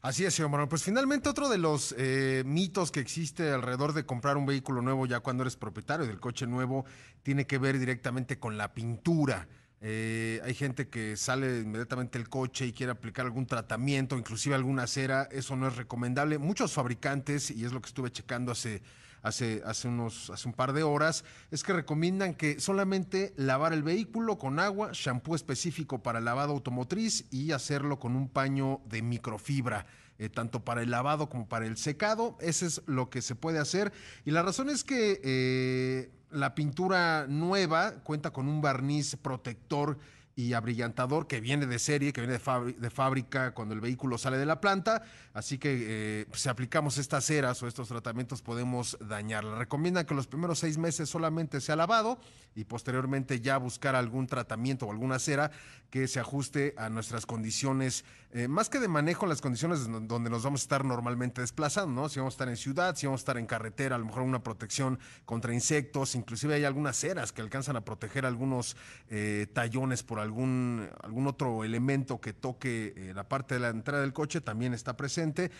[0.00, 0.68] Así es, señor Moreno.
[0.68, 5.06] Pues finalmente otro de los eh, mitos que existe alrededor de comprar un vehículo nuevo
[5.06, 6.84] ya cuando eres propietario del coche nuevo
[7.24, 9.48] tiene que ver directamente con la pintura.
[9.80, 15.28] Hay gente que sale inmediatamente del coche y quiere aplicar algún tratamiento, inclusive alguna cera.
[15.32, 16.38] Eso no es recomendable.
[16.38, 18.82] Muchos fabricantes, y es lo que estuve checando hace,
[19.22, 23.82] hace, hace, unos, hace un par de horas, es que recomiendan que solamente lavar el
[23.82, 29.86] vehículo con agua, shampoo específico para lavado automotriz y hacerlo con un paño de microfibra.
[30.18, 32.36] Eh, tanto para el lavado como para el secado.
[32.40, 33.92] Eso es lo que se puede hacer.
[34.24, 39.98] Y la razón es que eh, la pintura nueva cuenta con un barniz protector
[40.34, 44.46] y abrillantador que viene de serie, que viene de, fábrica cuando el vehículo sale de
[44.46, 45.02] la planta.
[45.34, 49.58] Así que eh, si aplicamos estas ceras o estos tratamientos podemos dañarla.
[49.58, 52.18] Recomiendan que los primeros seis meses solamente sea lavado
[52.54, 55.50] y posteriormente ya buscar algún tratamiento o alguna cera
[55.90, 60.42] que se ajuste a nuestras condiciones, eh, más que de manejo, las condiciones donde nos
[60.42, 62.08] vamos a estar normalmente desplazando, ¿no?
[62.08, 64.22] Si vamos a estar en ciudad, si vamos a estar en carretera, a lo mejor
[64.22, 68.74] una protección contra insectos, inclusive hay algunas ceras que alcanzan a proteger algunos
[69.10, 74.00] eh, tallones por algún, algún otro elemento que toque eh, la parte de la entrada
[74.00, 75.50] del coche, también está presente,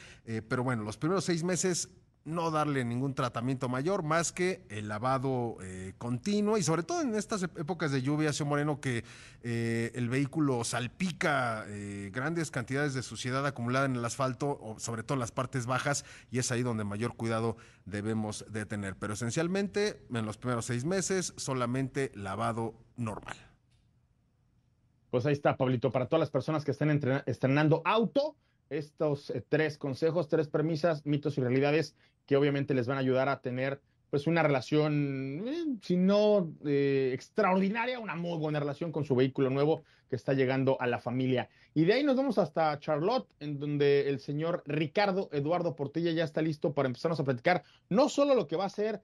[0.49, 1.91] pero bueno, los primeros seis meses
[2.25, 7.15] no darle ningún tratamiento mayor más que el lavado eh, continuo y sobre todo en
[7.15, 9.05] estas épocas de lluvia, señor Moreno, que
[9.43, 15.03] eh, el vehículo salpica eh, grandes cantidades de suciedad acumulada en el asfalto, o sobre
[15.03, 18.97] todo en las partes bajas, y es ahí donde mayor cuidado debemos de tener.
[18.97, 23.37] Pero esencialmente, en los primeros seis meses, solamente lavado normal.
[25.11, 26.91] Pues ahí está, Pablito, para todas las personas que estén
[27.27, 28.37] estrenando auto
[28.71, 31.95] estos tres consejos, tres premisas, mitos y realidades
[32.27, 33.81] que obviamente les van a ayudar a tener
[34.11, 39.49] pues una relación, eh, si no eh, extraordinaria, una muy buena relación con su vehículo
[39.49, 41.49] nuevo que está llegando a la familia.
[41.73, 46.25] Y de ahí nos vamos hasta Charlotte, en donde el señor Ricardo Eduardo Portilla ya
[46.25, 49.01] está listo para empezarnos a platicar no solo lo que va a ser,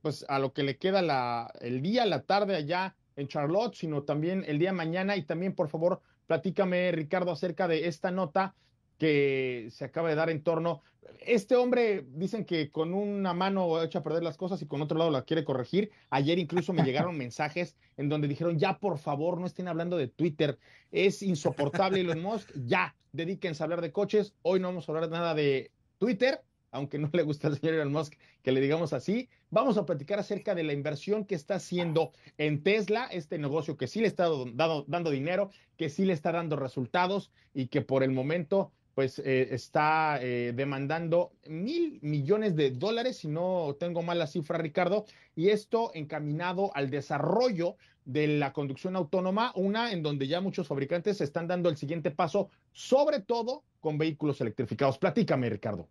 [0.00, 4.04] pues a lo que le queda la, el día, la tarde allá en Charlotte, sino
[4.04, 8.54] también el día mañana y también, por favor, Platícame, Ricardo, acerca de esta nota
[8.98, 10.82] que se acaba de dar en torno.
[11.20, 14.98] Este hombre, dicen que con una mano echa a perder las cosas y con otro
[14.98, 15.90] lado la quiere corregir.
[16.10, 20.08] Ayer incluso me llegaron mensajes en donde dijeron, ya por favor, no estén hablando de
[20.08, 20.58] Twitter.
[20.90, 22.50] Es insoportable Elon Musk.
[22.66, 24.34] Ya, dedíquense a hablar de coches.
[24.42, 27.92] Hoy no vamos a hablar nada de Twitter aunque no le gusta al señor Elon
[27.92, 32.12] Musk que le digamos así, vamos a platicar acerca de la inversión que está haciendo
[32.36, 36.56] en Tesla, este negocio que sí le está dando, dinero, que sí le está dando
[36.56, 43.18] resultados y que por el momento pues eh, está eh, demandando mil millones de dólares,
[43.18, 45.04] si no tengo mal la cifra, Ricardo,
[45.36, 51.20] y esto encaminado al desarrollo de la conducción autónoma, una en donde ya muchos fabricantes
[51.20, 54.98] están dando el siguiente paso, sobre todo con vehículos electrificados.
[54.98, 55.86] Platícame, Ricardo.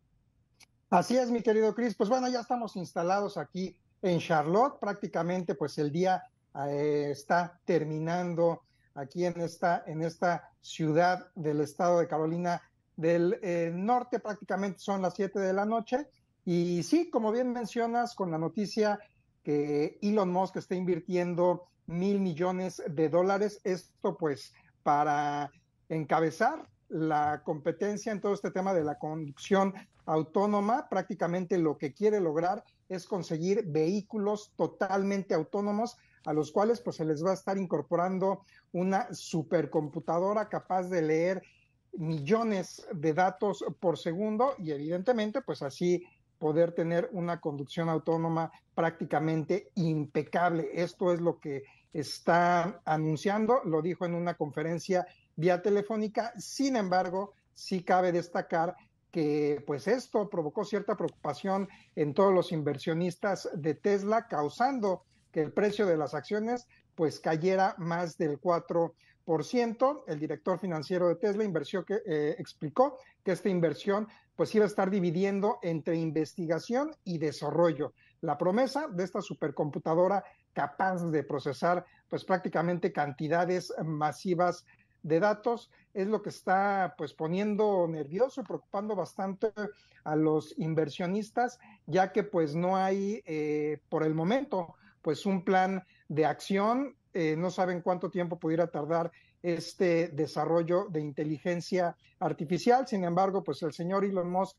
[0.90, 1.96] Así es, mi querido Chris.
[1.96, 4.82] Pues bueno, ya estamos instalados aquí en Charlotte.
[4.82, 6.24] Prácticamente, pues el día
[6.68, 8.64] eh, está terminando
[8.96, 12.62] aquí en esta, en esta ciudad del estado de Carolina
[12.98, 14.20] del eh, Norte.
[14.20, 16.10] Prácticamente son las 7 de la noche.
[16.44, 19.00] Y sí, como bien mencionas, con la noticia
[19.44, 25.50] que Elon Musk está invirtiendo mil millones de dólares, esto pues para
[25.88, 29.74] encabezar la competencia en todo este tema de la conducción
[30.06, 36.98] autónoma, prácticamente lo que quiere lograr es conseguir vehículos totalmente autónomos a los cuales pues
[36.98, 41.42] se les va a estar incorporando una supercomputadora capaz de leer
[41.94, 46.04] millones de datos por segundo y evidentemente pues así
[46.38, 50.70] poder tener una conducción autónoma prácticamente impecable.
[50.74, 56.32] Esto es lo que está anunciando, lo dijo en una conferencia vía telefónica.
[56.38, 58.76] Sin embargo, sí cabe destacar
[59.12, 65.54] que pues esto provocó cierta preocupación en todos los inversionistas de Tesla, causando que el
[65.54, 68.94] precio de las acciones pues cayera más del 4%.
[70.08, 74.68] El director financiero de Tesla inversión que, eh, explicó que esta inversión pues iba a
[74.68, 77.94] estar dividiendo entre investigación y desarrollo.
[78.22, 84.66] La promesa de esta supercomputadora capaz de procesar pues prácticamente cantidades masivas
[85.04, 89.52] de datos es lo que está pues poniendo nervioso y preocupando bastante
[90.04, 95.84] a los inversionistas, ya que pues no hay eh, por el momento pues un plan
[96.10, 103.04] de acción, eh, no saben cuánto tiempo pudiera tardar este desarrollo de inteligencia artificial, sin
[103.04, 104.58] embargo pues el señor Elon Musk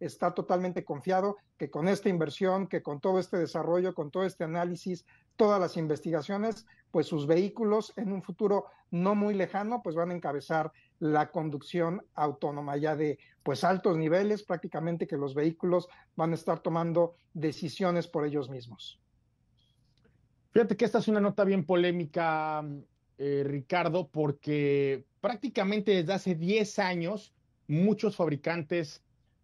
[0.00, 4.44] está totalmente confiado que con esta inversión, que con todo este desarrollo, con todo este
[4.44, 5.04] análisis,
[5.36, 10.14] todas las investigaciones, pues sus vehículos en un futuro no muy lejano, pues van a
[10.14, 16.34] encabezar la conducción autónoma ya de pues altos niveles, prácticamente que los vehículos van a
[16.34, 18.99] estar tomando decisiones por ellos mismos.
[20.52, 22.64] Fíjate que esta es una nota bien polémica,
[23.18, 27.32] eh, Ricardo, porque prácticamente desde hace 10 años
[27.68, 29.02] muchos fabricantes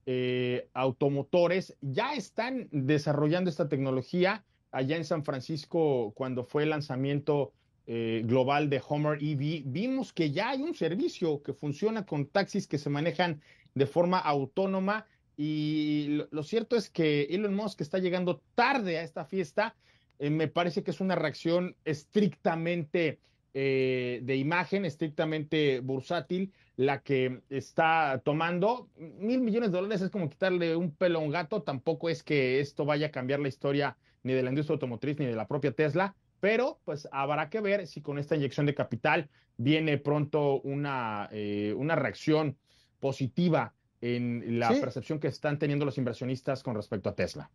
[0.09, 4.45] eh, automotores ya están desarrollando esta tecnología.
[4.71, 7.53] Allá en San Francisco, cuando fue el lanzamiento
[7.87, 12.67] eh, global de Homer EV, vimos que ya hay un servicio que funciona con taxis
[12.67, 13.41] que se manejan
[13.75, 15.07] de forma autónoma.
[15.37, 19.77] Y lo, cierto es que Elon Musk está llegando tarde a esta fiesta.
[20.19, 23.21] Eh, me parece que es una reacción estrictamente
[23.55, 28.91] de imagen, estrictamente bursátil la que está tomando.
[28.99, 31.63] Mil millones de dólares es como quitarle un pelo a un gato.
[31.63, 35.27] Tampoco es que esto vaya a cambiar la historia ni de la industria automotriz ni
[35.27, 39.29] de la propia Tesla, pero pues habrá que ver si con esta inyección de capital
[39.57, 42.57] viene pronto una, eh, una reacción
[43.01, 47.51] positiva en la percepción que están teniendo los inversionistas con respecto a Tesla.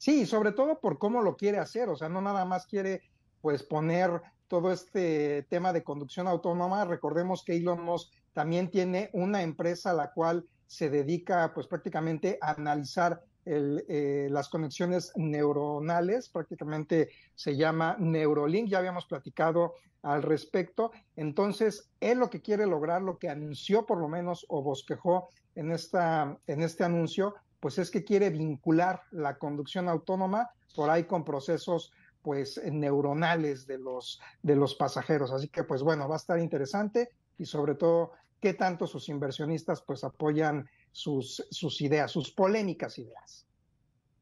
[0.00, 3.02] Sí, sobre todo por cómo lo quiere hacer, o sea, no nada más quiere
[3.42, 6.86] pues poner todo este tema de conducción autónoma.
[6.86, 12.38] Recordemos que Elon Musk también tiene una empresa a la cual se dedica pues prácticamente
[12.40, 20.92] a analizar eh, las conexiones neuronales, prácticamente se llama Neurolink, ya habíamos platicado al respecto.
[21.14, 25.72] Entonces, él lo que quiere lograr, lo que anunció por lo menos o bosquejó en,
[25.72, 31.24] esta, en este anuncio, pues es que quiere vincular la conducción autónoma por ahí con
[31.24, 31.92] procesos
[32.22, 35.30] pues neuronales de los, de los pasajeros.
[35.30, 39.82] Así que pues bueno, va a estar interesante y sobre todo qué tanto sus inversionistas
[39.82, 43.46] pues apoyan sus, sus ideas, sus polémicas ideas.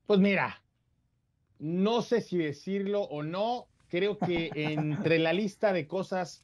[0.07, 0.63] Pues mira,
[1.59, 6.43] no sé si decirlo o no, creo que entre la lista de cosas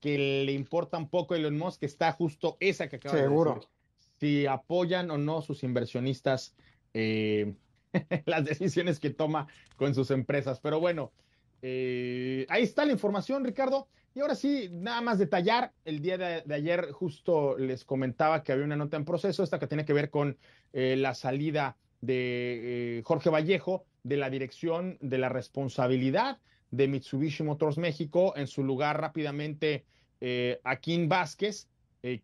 [0.00, 3.68] que le importan poco a Elon Musk está justo esa que acaba de decir.
[4.18, 6.54] Si apoyan o no sus inversionistas
[6.98, 7.54] eh,
[8.24, 10.60] las decisiones que toma con sus empresas.
[10.60, 11.12] Pero bueno,
[11.60, 13.88] eh, ahí está la información, Ricardo.
[14.14, 18.64] Y ahora sí, nada más detallar, el día de, ayer justo les comentaba que había
[18.64, 20.38] una nota en proceso, esta que tiene que ver con
[20.72, 26.38] eh, la salida de Jorge Vallejo de la dirección de la responsabilidad
[26.70, 29.84] de Mitsubishi Motors México, en su lugar rápidamente
[30.64, 31.68] Akin Vázquez,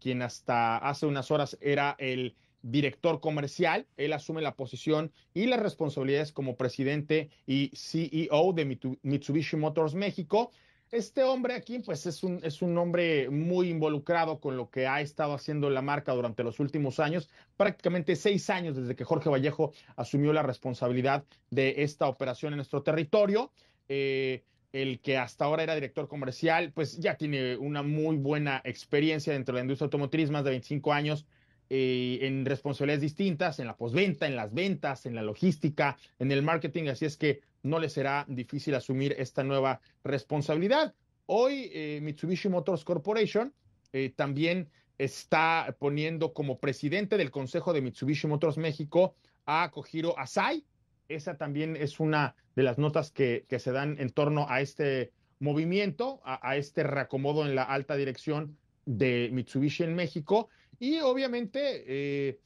[0.00, 5.60] quien hasta hace unas horas era el director comercial, él asume la posición y las
[5.60, 10.50] responsabilidades como presidente y CEO de Mitsubishi Motors México.
[10.90, 15.00] Este hombre aquí, pues es un, es un hombre muy involucrado con lo que ha
[15.00, 19.72] estado haciendo la marca durante los últimos años, prácticamente seis años desde que Jorge Vallejo
[19.96, 23.50] asumió la responsabilidad de esta operación en nuestro territorio.
[23.88, 29.32] Eh, el que hasta ahora era director comercial, pues ya tiene una muy buena experiencia
[29.32, 31.26] dentro de la industria automotriz, más de 25 años
[31.68, 36.42] eh, en responsabilidades distintas, en la postventa, en las ventas, en la logística, en el
[36.42, 40.94] marketing, así es que no le será difícil asumir esta nueva responsabilidad.
[41.26, 43.54] Hoy eh, Mitsubishi Motors Corporation
[43.92, 49.14] eh, también está poniendo como presidente del Consejo de Mitsubishi Motors México
[49.46, 50.64] a Kojiro Asai.
[51.08, 55.12] Esa también es una de las notas que, que se dan en torno a este
[55.42, 60.48] movimiento, a, este reacomodo en la alta dirección de Mitsubishi en México.
[60.78, 62.38] Y obviamente, eh,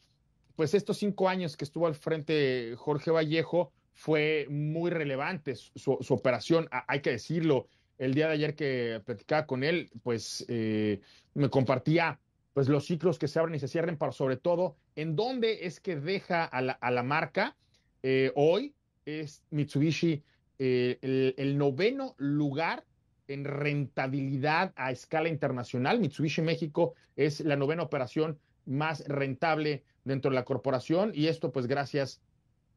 [0.57, 6.69] pues estos cinco años que estuvo al frente Jorge Vallejo fue muy relevante su, operación,
[6.71, 7.69] hay que decirlo.
[7.99, 11.01] El día de ayer que platicaba con él, pues eh,
[11.35, 12.19] me compartía
[12.55, 15.81] pues los ciclos que se abren y se cierren, pero sobre todo en dónde es
[15.81, 17.57] que deja a la, marca.
[18.03, 18.75] Eh, hoy
[19.07, 20.23] es Mitsubishi
[20.59, 22.85] eh, el, noveno lugar
[23.29, 25.99] en rentabilidad a escala internacional.
[25.99, 31.67] Mitsubishi México es la novena operación más rentable dentro de la corporación y esto pues
[31.67, 32.21] gracias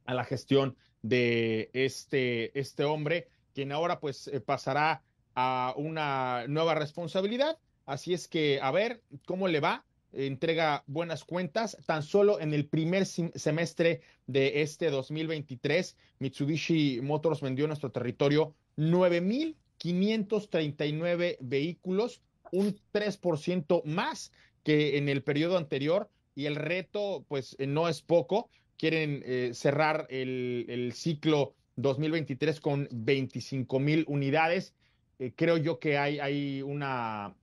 [0.05, 5.03] a la gestión de este, este hombre, quien ahora pues eh, pasará
[5.35, 7.57] a una nueva responsabilidad
[7.89, 9.83] Así es que a ver cómo le va.
[10.11, 11.77] Entrega buenas cuentas.
[11.85, 18.55] Tan solo en el primer semestre de este 2023, Mitsubishi Motors vendió en nuestro territorio
[18.77, 24.31] 9.539 vehículos, un 3% más
[24.63, 26.09] que en el periodo anterior.
[26.35, 28.49] Y el reto, pues eh, no es poco.
[28.77, 34.73] Quieren eh, cerrar el, el ciclo 2023 con 25 mil unidades
[35.19, 37.35] eh, creo yo que hay, hay una,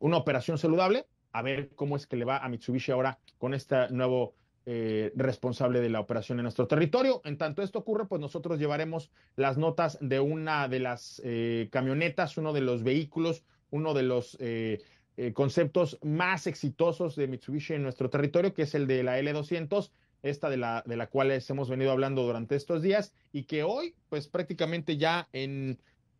[0.00, 1.06] una operación saludable.
[1.36, 4.34] A ver cómo es que le va a Mitsubishi ahora con este nuevo
[4.64, 7.20] eh, responsable de la operación en nuestro territorio.
[7.24, 11.22] En tanto esto ocurre, pues nosotros llevaremos las notas de una de las
[11.70, 14.38] camionetas, uno de los vehículos, uno de los
[15.34, 19.90] conceptos más exitosos de Mitsubishi en nuestro territorio, que es el de la L200
[20.22, 23.94] esta de la, de la cual hemos venido hablando durante estos días y que hoy,
[24.08, 25.78] pues prácticamente ya en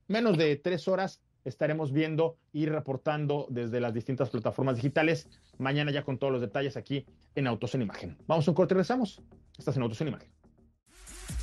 [0.09, 5.29] menos de tres horas estaremos viendo y reportando desde las distintas plataformas digitales.
[5.59, 8.17] Mañana ya con todos los detalles aquí en Autos en Imagen.
[8.27, 9.23] Vamos a un corte y regresamos.
[9.57, 10.29] Estás en Autos en Imagen.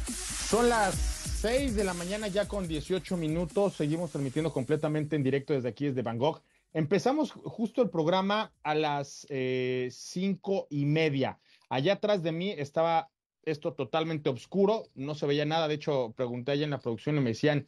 [0.07, 3.73] Son las 6 de la mañana ya con 18 minutos.
[3.73, 6.43] Seguimos transmitiendo completamente en directo desde aquí, desde Bangkok.
[6.73, 11.39] Empezamos justo el programa a las eh, cinco y media.
[11.69, 13.09] Allá atrás de mí estaba
[13.45, 15.67] esto totalmente oscuro, no se veía nada.
[15.67, 17.65] De hecho, pregunté allá en la producción y me decían,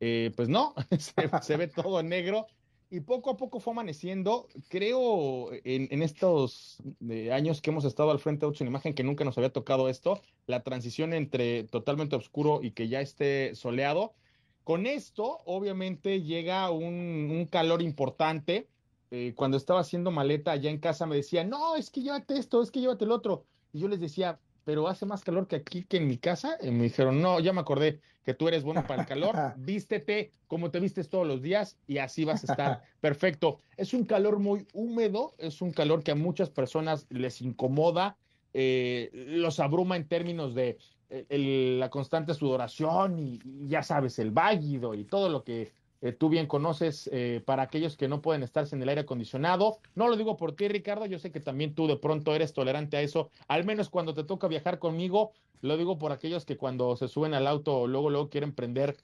[0.00, 0.74] eh, pues no,
[1.42, 2.46] se, ve todo negro
[2.90, 4.48] y poco a poco fue amaneciendo.
[4.68, 6.78] Creo en, estos
[7.08, 9.88] eh, años que hemos estado al frente de otra Imagen que nunca nos había tocado
[9.88, 14.14] esto, la transición entre totalmente oscuro y que ya esté soleado.
[14.64, 18.68] Con esto, obviamente, llega un, calor importante.
[19.10, 22.62] Eh, cuando estaba haciendo maleta allá en casa me decía, no, es que llévate esto,
[22.62, 23.46] es que llévate el otro.
[23.72, 24.38] Y yo les decía,
[24.68, 26.58] pero hace más calor que aquí que en mi casa.
[26.60, 30.30] Y me dijeron, no, ya me acordé que tú eres bueno para el calor, vístete
[30.46, 33.60] como te vistes todos los días y así vas a estar perfecto.
[33.78, 38.18] Es un calor muy húmedo, es un calor que a muchas personas les incomoda,
[38.52, 40.76] eh, los abruma en términos de
[41.08, 46.12] eh, la constante sudoración y, y, ya sabes, el váguido y todo lo que eh,
[46.12, 49.78] tú bien conoces eh, para aquellos que no pueden estarse en el aire acondicionado.
[49.94, 52.96] No lo digo por ti, Ricardo, yo sé que también tú de pronto eres tolerante
[52.96, 55.32] a eso, al menos cuando te toca viajar conmigo.
[55.60, 58.96] Lo digo por aquellos que cuando se suben al auto luego luego quieren prender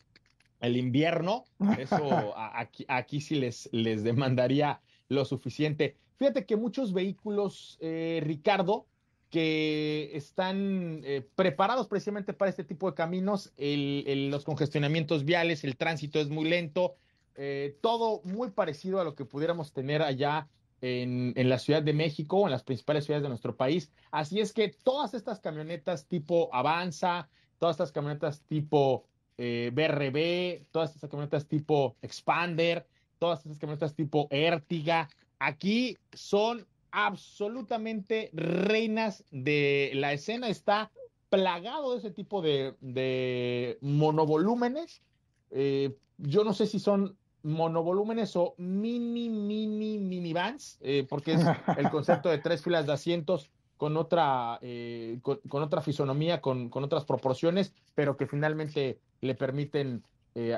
[0.60, 1.44] el invierno.
[1.78, 5.96] Eso aquí, aquí sí les, les demandaría lo suficiente.
[6.16, 8.86] Fíjate que muchos vehículos, eh, Ricardo,
[9.34, 13.52] que están eh, preparados precisamente para este tipo de caminos.
[13.58, 16.94] los congestionamientos viales, el tránsito es muy lento,
[17.34, 20.46] eh, todo muy parecido a lo que pudiéramos tener allá
[20.80, 23.90] en, la Ciudad de México en las principales ciudades de nuestro país.
[24.12, 27.28] Así es que todas estas camionetas tipo Avanza,
[27.58, 32.86] todas estas camionetas tipo BRB, eh, todas estas camionetas tipo Expander,
[33.18, 35.08] todas estas camionetas tipo Ertiga,
[35.40, 40.48] aquí son absolutamente reinas de la escena.
[40.48, 40.92] Está
[41.28, 45.02] plagado de ese tipo de, monovolúmenes.
[45.50, 51.44] Eh, yo no sé si son monovolúmenes o mini, mini, minivans, eh, porque es
[51.76, 56.84] el concepto de tres filas de asientos con otra, eh, con, otra fisonomía, con, con,
[56.84, 60.04] otras proporciones, pero que finalmente le permiten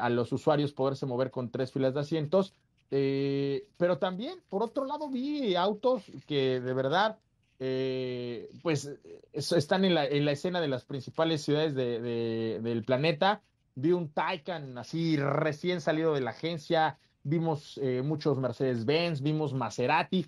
[0.00, 2.54] a los usuarios poderse mover con tres filas de asientos.
[2.90, 7.18] Eh, pero también, por otro lado, vi autos que de verdad,
[7.58, 8.90] eh, pues,
[9.32, 13.42] están en la, en la, escena de las principales ciudades de, del planeta.
[13.74, 20.26] Vi un Taycan así recién salido de la agencia, vimos eh, muchos Mercedes-Benz, vimos Maserati.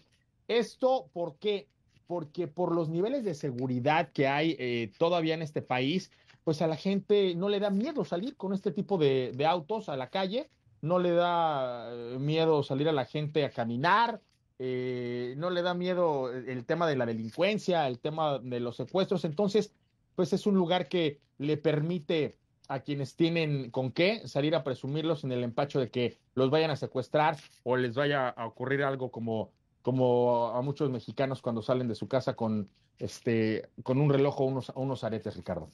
[0.49, 1.69] Esto, ¿por qué?
[2.07, 6.11] Porque por los niveles de seguridad que hay todavía en este país,
[6.43, 9.91] pues a la gente no le da miedo salir con este tipo de, de autos
[9.91, 10.49] a la calle
[10.81, 14.21] no le da eh, miedo salir a la gente a caminar,
[14.59, 19.25] eh, no le da miedo el tema de la delincuencia, el tema de los secuestros.
[19.25, 19.73] Entonces,
[20.17, 25.25] pues es un lugar que le permite a quienes tienen con qué salir a presumirlos
[25.25, 29.11] en el empacho de que los vayan a secuestrar o les vaya a ocurrir algo
[29.11, 32.69] como, como a muchos mexicanos cuando salen de su casa con,
[32.99, 35.71] este, con un reloj o unos, unos aretes, Ricardo.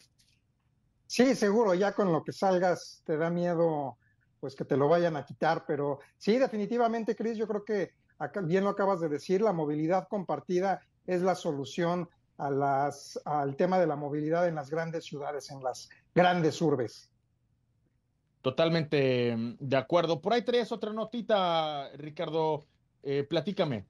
[1.07, 3.97] Sí, seguro, ya con lo que salgas te da miedo
[4.45, 7.93] pues que te lo vayan a quitar, pero sí, definitivamente, Cris, yo creo que
[8.43, 13.79] bien lo acabas de decir, la movilidad compartida es la solución a las, al tema
[13.79, 17.11] de la movilidad en las grandes ciudades, en las grandes urbes.
[18.43, 20.21] Totalmente mm, de acuerdo.
[20.21, 22.67] Por ahí traes otra notita, Ricardo.
[23.03, 23.87] Eh, platícame.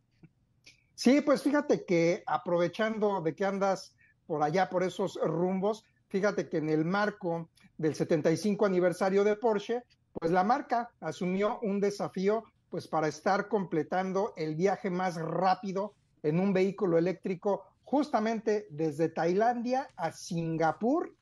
[0.94, 6.58] Sí, pues fíjate que aprovechando de que andas por allá, por esos rumbos, fíjate que
[6.58, 9.82] en el marco del 75 aniversario de Porsche,
[10.14, 16.40] pues la marca asumió un desafío pues para estar completando el viaje más rápido en
[16.40, 21.14] un vehículo eléctrico justamente desde Tailandia a Singapur.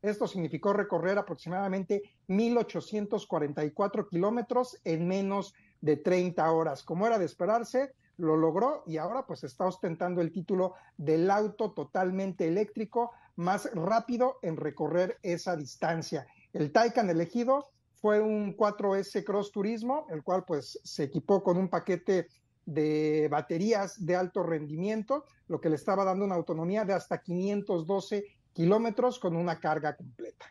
[0.00, 6.82] Esto significó recorrer aproximadamente 1.844 kilómetros en menos de 30 horas.
[6.82, 11.72] Como era de esperarse, lo logró y ahora pues está ostentando el título del auto
[11.72, 16.26] totalmente eléctrico más rápido en recorrer esa distancia.
[16.52, 17.70] El Taycan elegido
[18.04, 22.28] fue un 4S Cross Turismo, el cual pues se equipó con un paquete
[22.66, 28.26] de baterías de alto rendimiento, lo que le estaba dando una autonomía de hasta 512
[28.52, 30.44] kilómetros con una carga completa.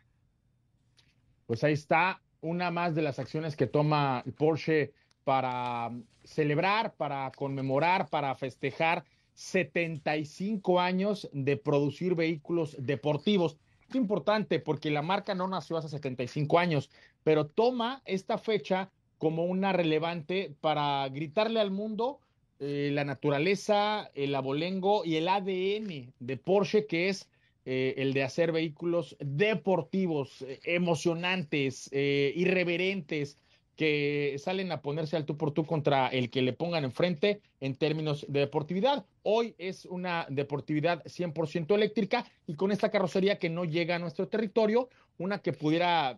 [1.46, 4.92] Pues ahí está una más de las acciones que toma Porsche
[5.24, 5.92] para
[6.24, 13.60] celebrar, para conmemorar, para festejar 75 años de producir vehículos deportivos.
[13.90, 16.90] Es importante porque la marca no nació hace 75 años,
[17.24, 22.20] pero toma esta fecha como una relevante para gritarle al mundo
[22.60, 27.30] eh, la naturaleza, el abolengo y el ADN de Porsche, que es
[27.66, 33.38] eh, el de hacer vehículos deportivos, eh, emocionantes, irreverentes,
[33.76, 37.76] que salen a ponerse al tú por tú contra el que le pongan enfrente en
[37.76, 39.06] términos de deportividad.
[39.24, 44.28] Hoy es una deportividad 100% eléctrica y con esta carrocería que no llega a nuestro
[44.28, 46.18] territorio, una que pudiera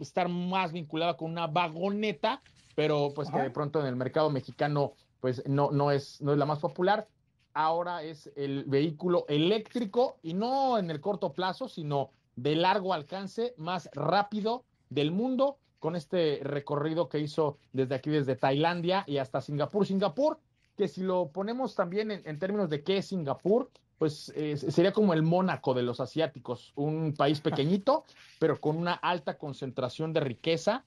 [0.00, 2.42] estar más vinculada con una vagoneta,
[2.74, 6.38] pero pues que de pronto en el mercado mexicano pues no, no, es, no es
[6.38, 7.06] la más popular.
[7.52, 13.54] Ahora es el vehículo eléctrico y no en el corto plazo, sino de largo alcance,
[13.56, 19.40] más rápido del mundo, con este recorrido que hizo desde aquí, desde Tailandia y hasta
[19.40, 19.86] Singapur.
[19.86, 20.38] Singapur,
[20.76, 23.70] que si lo ponemos también en, términos de qué es Singapur,
[24.00, 28.06] pues sería como el Mónaco de los asiáticos, un país pequeñito,
[28.38, 30.86] pero con una alta concentración de riqueza,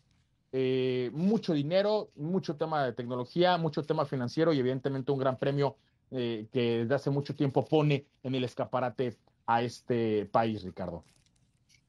[0.52, 5.76] eh, mucho dinero, mucho tema de tecnología, mucho tema financiero y evidentemente un gran premio
[6.10, 11.04] eh, que desde hace mucho tiempo pone en el escaparate a este país, Ricardo.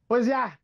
[0.06, 0.60] Pues ya,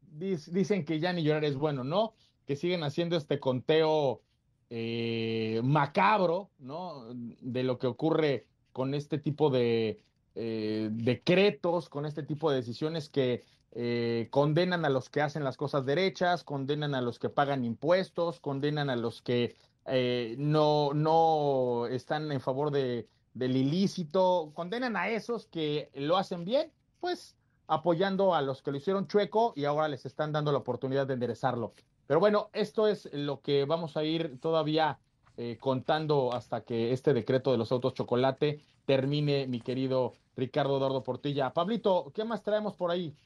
[0.00, 2.14] dicen que ya ni llorar es bueno, ¿no?
[2.46, 4.20] Que siguen haciendo este conteo
[4.68, 7.06] eh, macabro, ¿no?
[7.14, 10.00] De lo que ocurre con este tipo de
[10.34, 13.44] decretos, con este tipo de decisiones que
[13.74, 18.38] eh, condenan a los que hacen las cosas derechas, condenan a los que pagan impuestos,
[18.40, 19.56] condenan a los que
[19.86, 26.44] eh, no, no están en favor de, del ilícito, condenan a esos que lo hacen
[26.44, 26.70] bien,
[27.00, 27.34] pues
[27.66, 31.14] apoyando a los que lo hicieron chueco y ahora les están dando la oportunidad de
[31.14, 31.72] enderezarlo.
[32.06, 34.98] Pero bueno, esto es lo que vamos a ir todavía
[35.38, 41.02] eh, contando hasta que este decreto de los autos chocolate termine, mi querido Ricardo Eduardo
[41.02, 41.54] Portilla.
[41.54, 43.16] Pablito, ¿qué más traemos por ahí?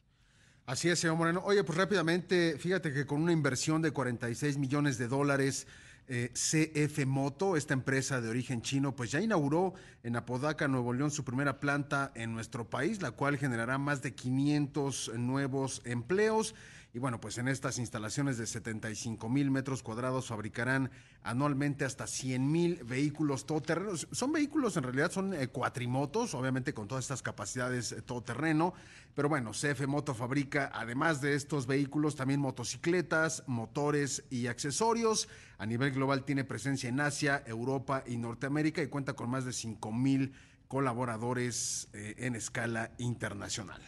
[0.67, 1.41] Así es, señor Moreno.
[1.45, 5.65] Oye, pues rápidamente, fíjate que con una inversión de 46 millones de dólares,
[6.09, 11.09] eh, CF Moto, esta empresa de origen chino, pues ya inauguró en Apodaca, Nuevo León,
[11.09, 16.53] su primera planta en nuestro país, la cual generará más de 500 nuevos empleos
[16.97, 20.89] Y bueno, pues en estas instalaciones de 75 mil metros cuadrados fabricarán
[21.21, 24.07] anualmente hasta 100 mil vehículos todoterrenos.
[24.11, 28.73] Son vehículos, en realidad son eh, cuatrimotos, obviamente con todas estas capacidades eh, todoterreno.
[29.13, 35.29] Pero bueno, CF Moto fabrica, además de estos vehículos, también motocicletas, motores y accesorios.
[35.59, 39.53] A nivel global tiene presencia en Asia, Europa y Norteamérica y cuenta con más de
[39.53, 40.33] 5 mil
[40.67, 43.83] colaboradores eh, en escala internacional.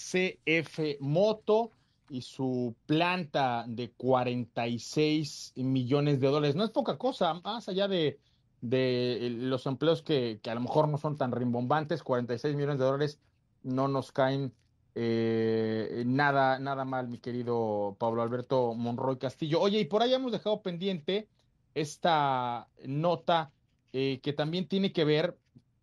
[0.00, 1.70] CF Moto
[2.08, 6.56] y su planta de 46 millones de dólares.
[6.56, 8.18] No es poca cosa, más allá de,
[8.60, 12.84] de los empleos que, que, a lo mejor no son tan rimbombantes, 46 millones de
[12.84, 13.20] dólares
[13.62, 14.52] no nos caen
[14.94, 19.60] eh, nada, nada mal, mi querido Pablo Alberto Monroy Castillo.
[19.60, 21.28] Oye, y por ahí hemos dejado pendiente
[21.74, 23.52] esta nota
[23.92, 25.38] eh, que también tiene que ver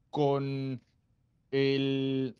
[0.09, 0.81] con
[1.51, 2.35] el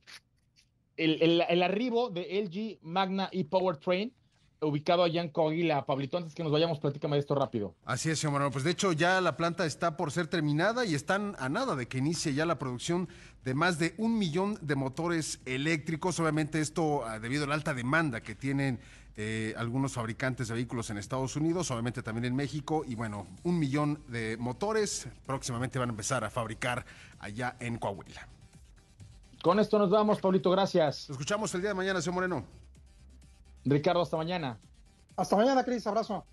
[0.98, 4.14] el, arribo de LG Magna y Powertrain
[4.62, 5.86] ubicado allá en Coahuila.
[5.86, 7.76] Pablito, antes que nos vayamos, platícame esto rápido.
[7.86, 8.52] Así es, señor Manuel.
[8.52, 11.88] Pues de hecho ya la planta está por ser terminada y están a nada de
[11.88, 13.08] que inicie ya la producción
[13.44, 16.20] de más de un millón de motores eléctricos.
[16.20, 18.80] Obviamente esto ah, debido a la alta demanda que tienen
[19.16, 22.84] eh, algunos fabricantes de vehículos en Estados Unidos, obviamente también en México.
[22.88, 26.86] Y bueno, un millón de motores próximamente van a empezar a fabricar
[27.20, 28.28] allá en Coahuila.
[29.42, 31.10] Con esto nos vamos, Pablito, gracias.
[31.10, 32.46] Nos escuchamos el día de mañana, señor Moreno.
[33.66, 34.60] Ricardo, hasta mañana.
[35.16, 36.26] Hasta mañana, Cris, abrazo.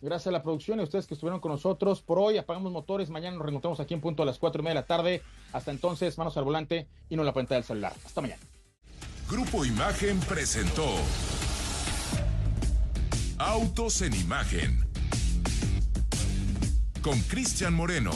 [0.00, 2.02] Gracias a la producción y a ustedes que estuvieron con nosotros.
[2.02, 4.74] Por hoy apagamos motores, mañana nos reencontramos aquí en punto a las cuatro y media
[4.74, 5.22] de la tarde.
[5.52, 7.92] Hasta entonces, manos al volante y no en la pantalla del celular.
[8.04, 8.40] Hasta mañana.
[9.28, 10.86] Grupo Imagen presentó
[13.38, 14.88] Autos en Imagen
[17.02, 18.12] con Cristian Moreno.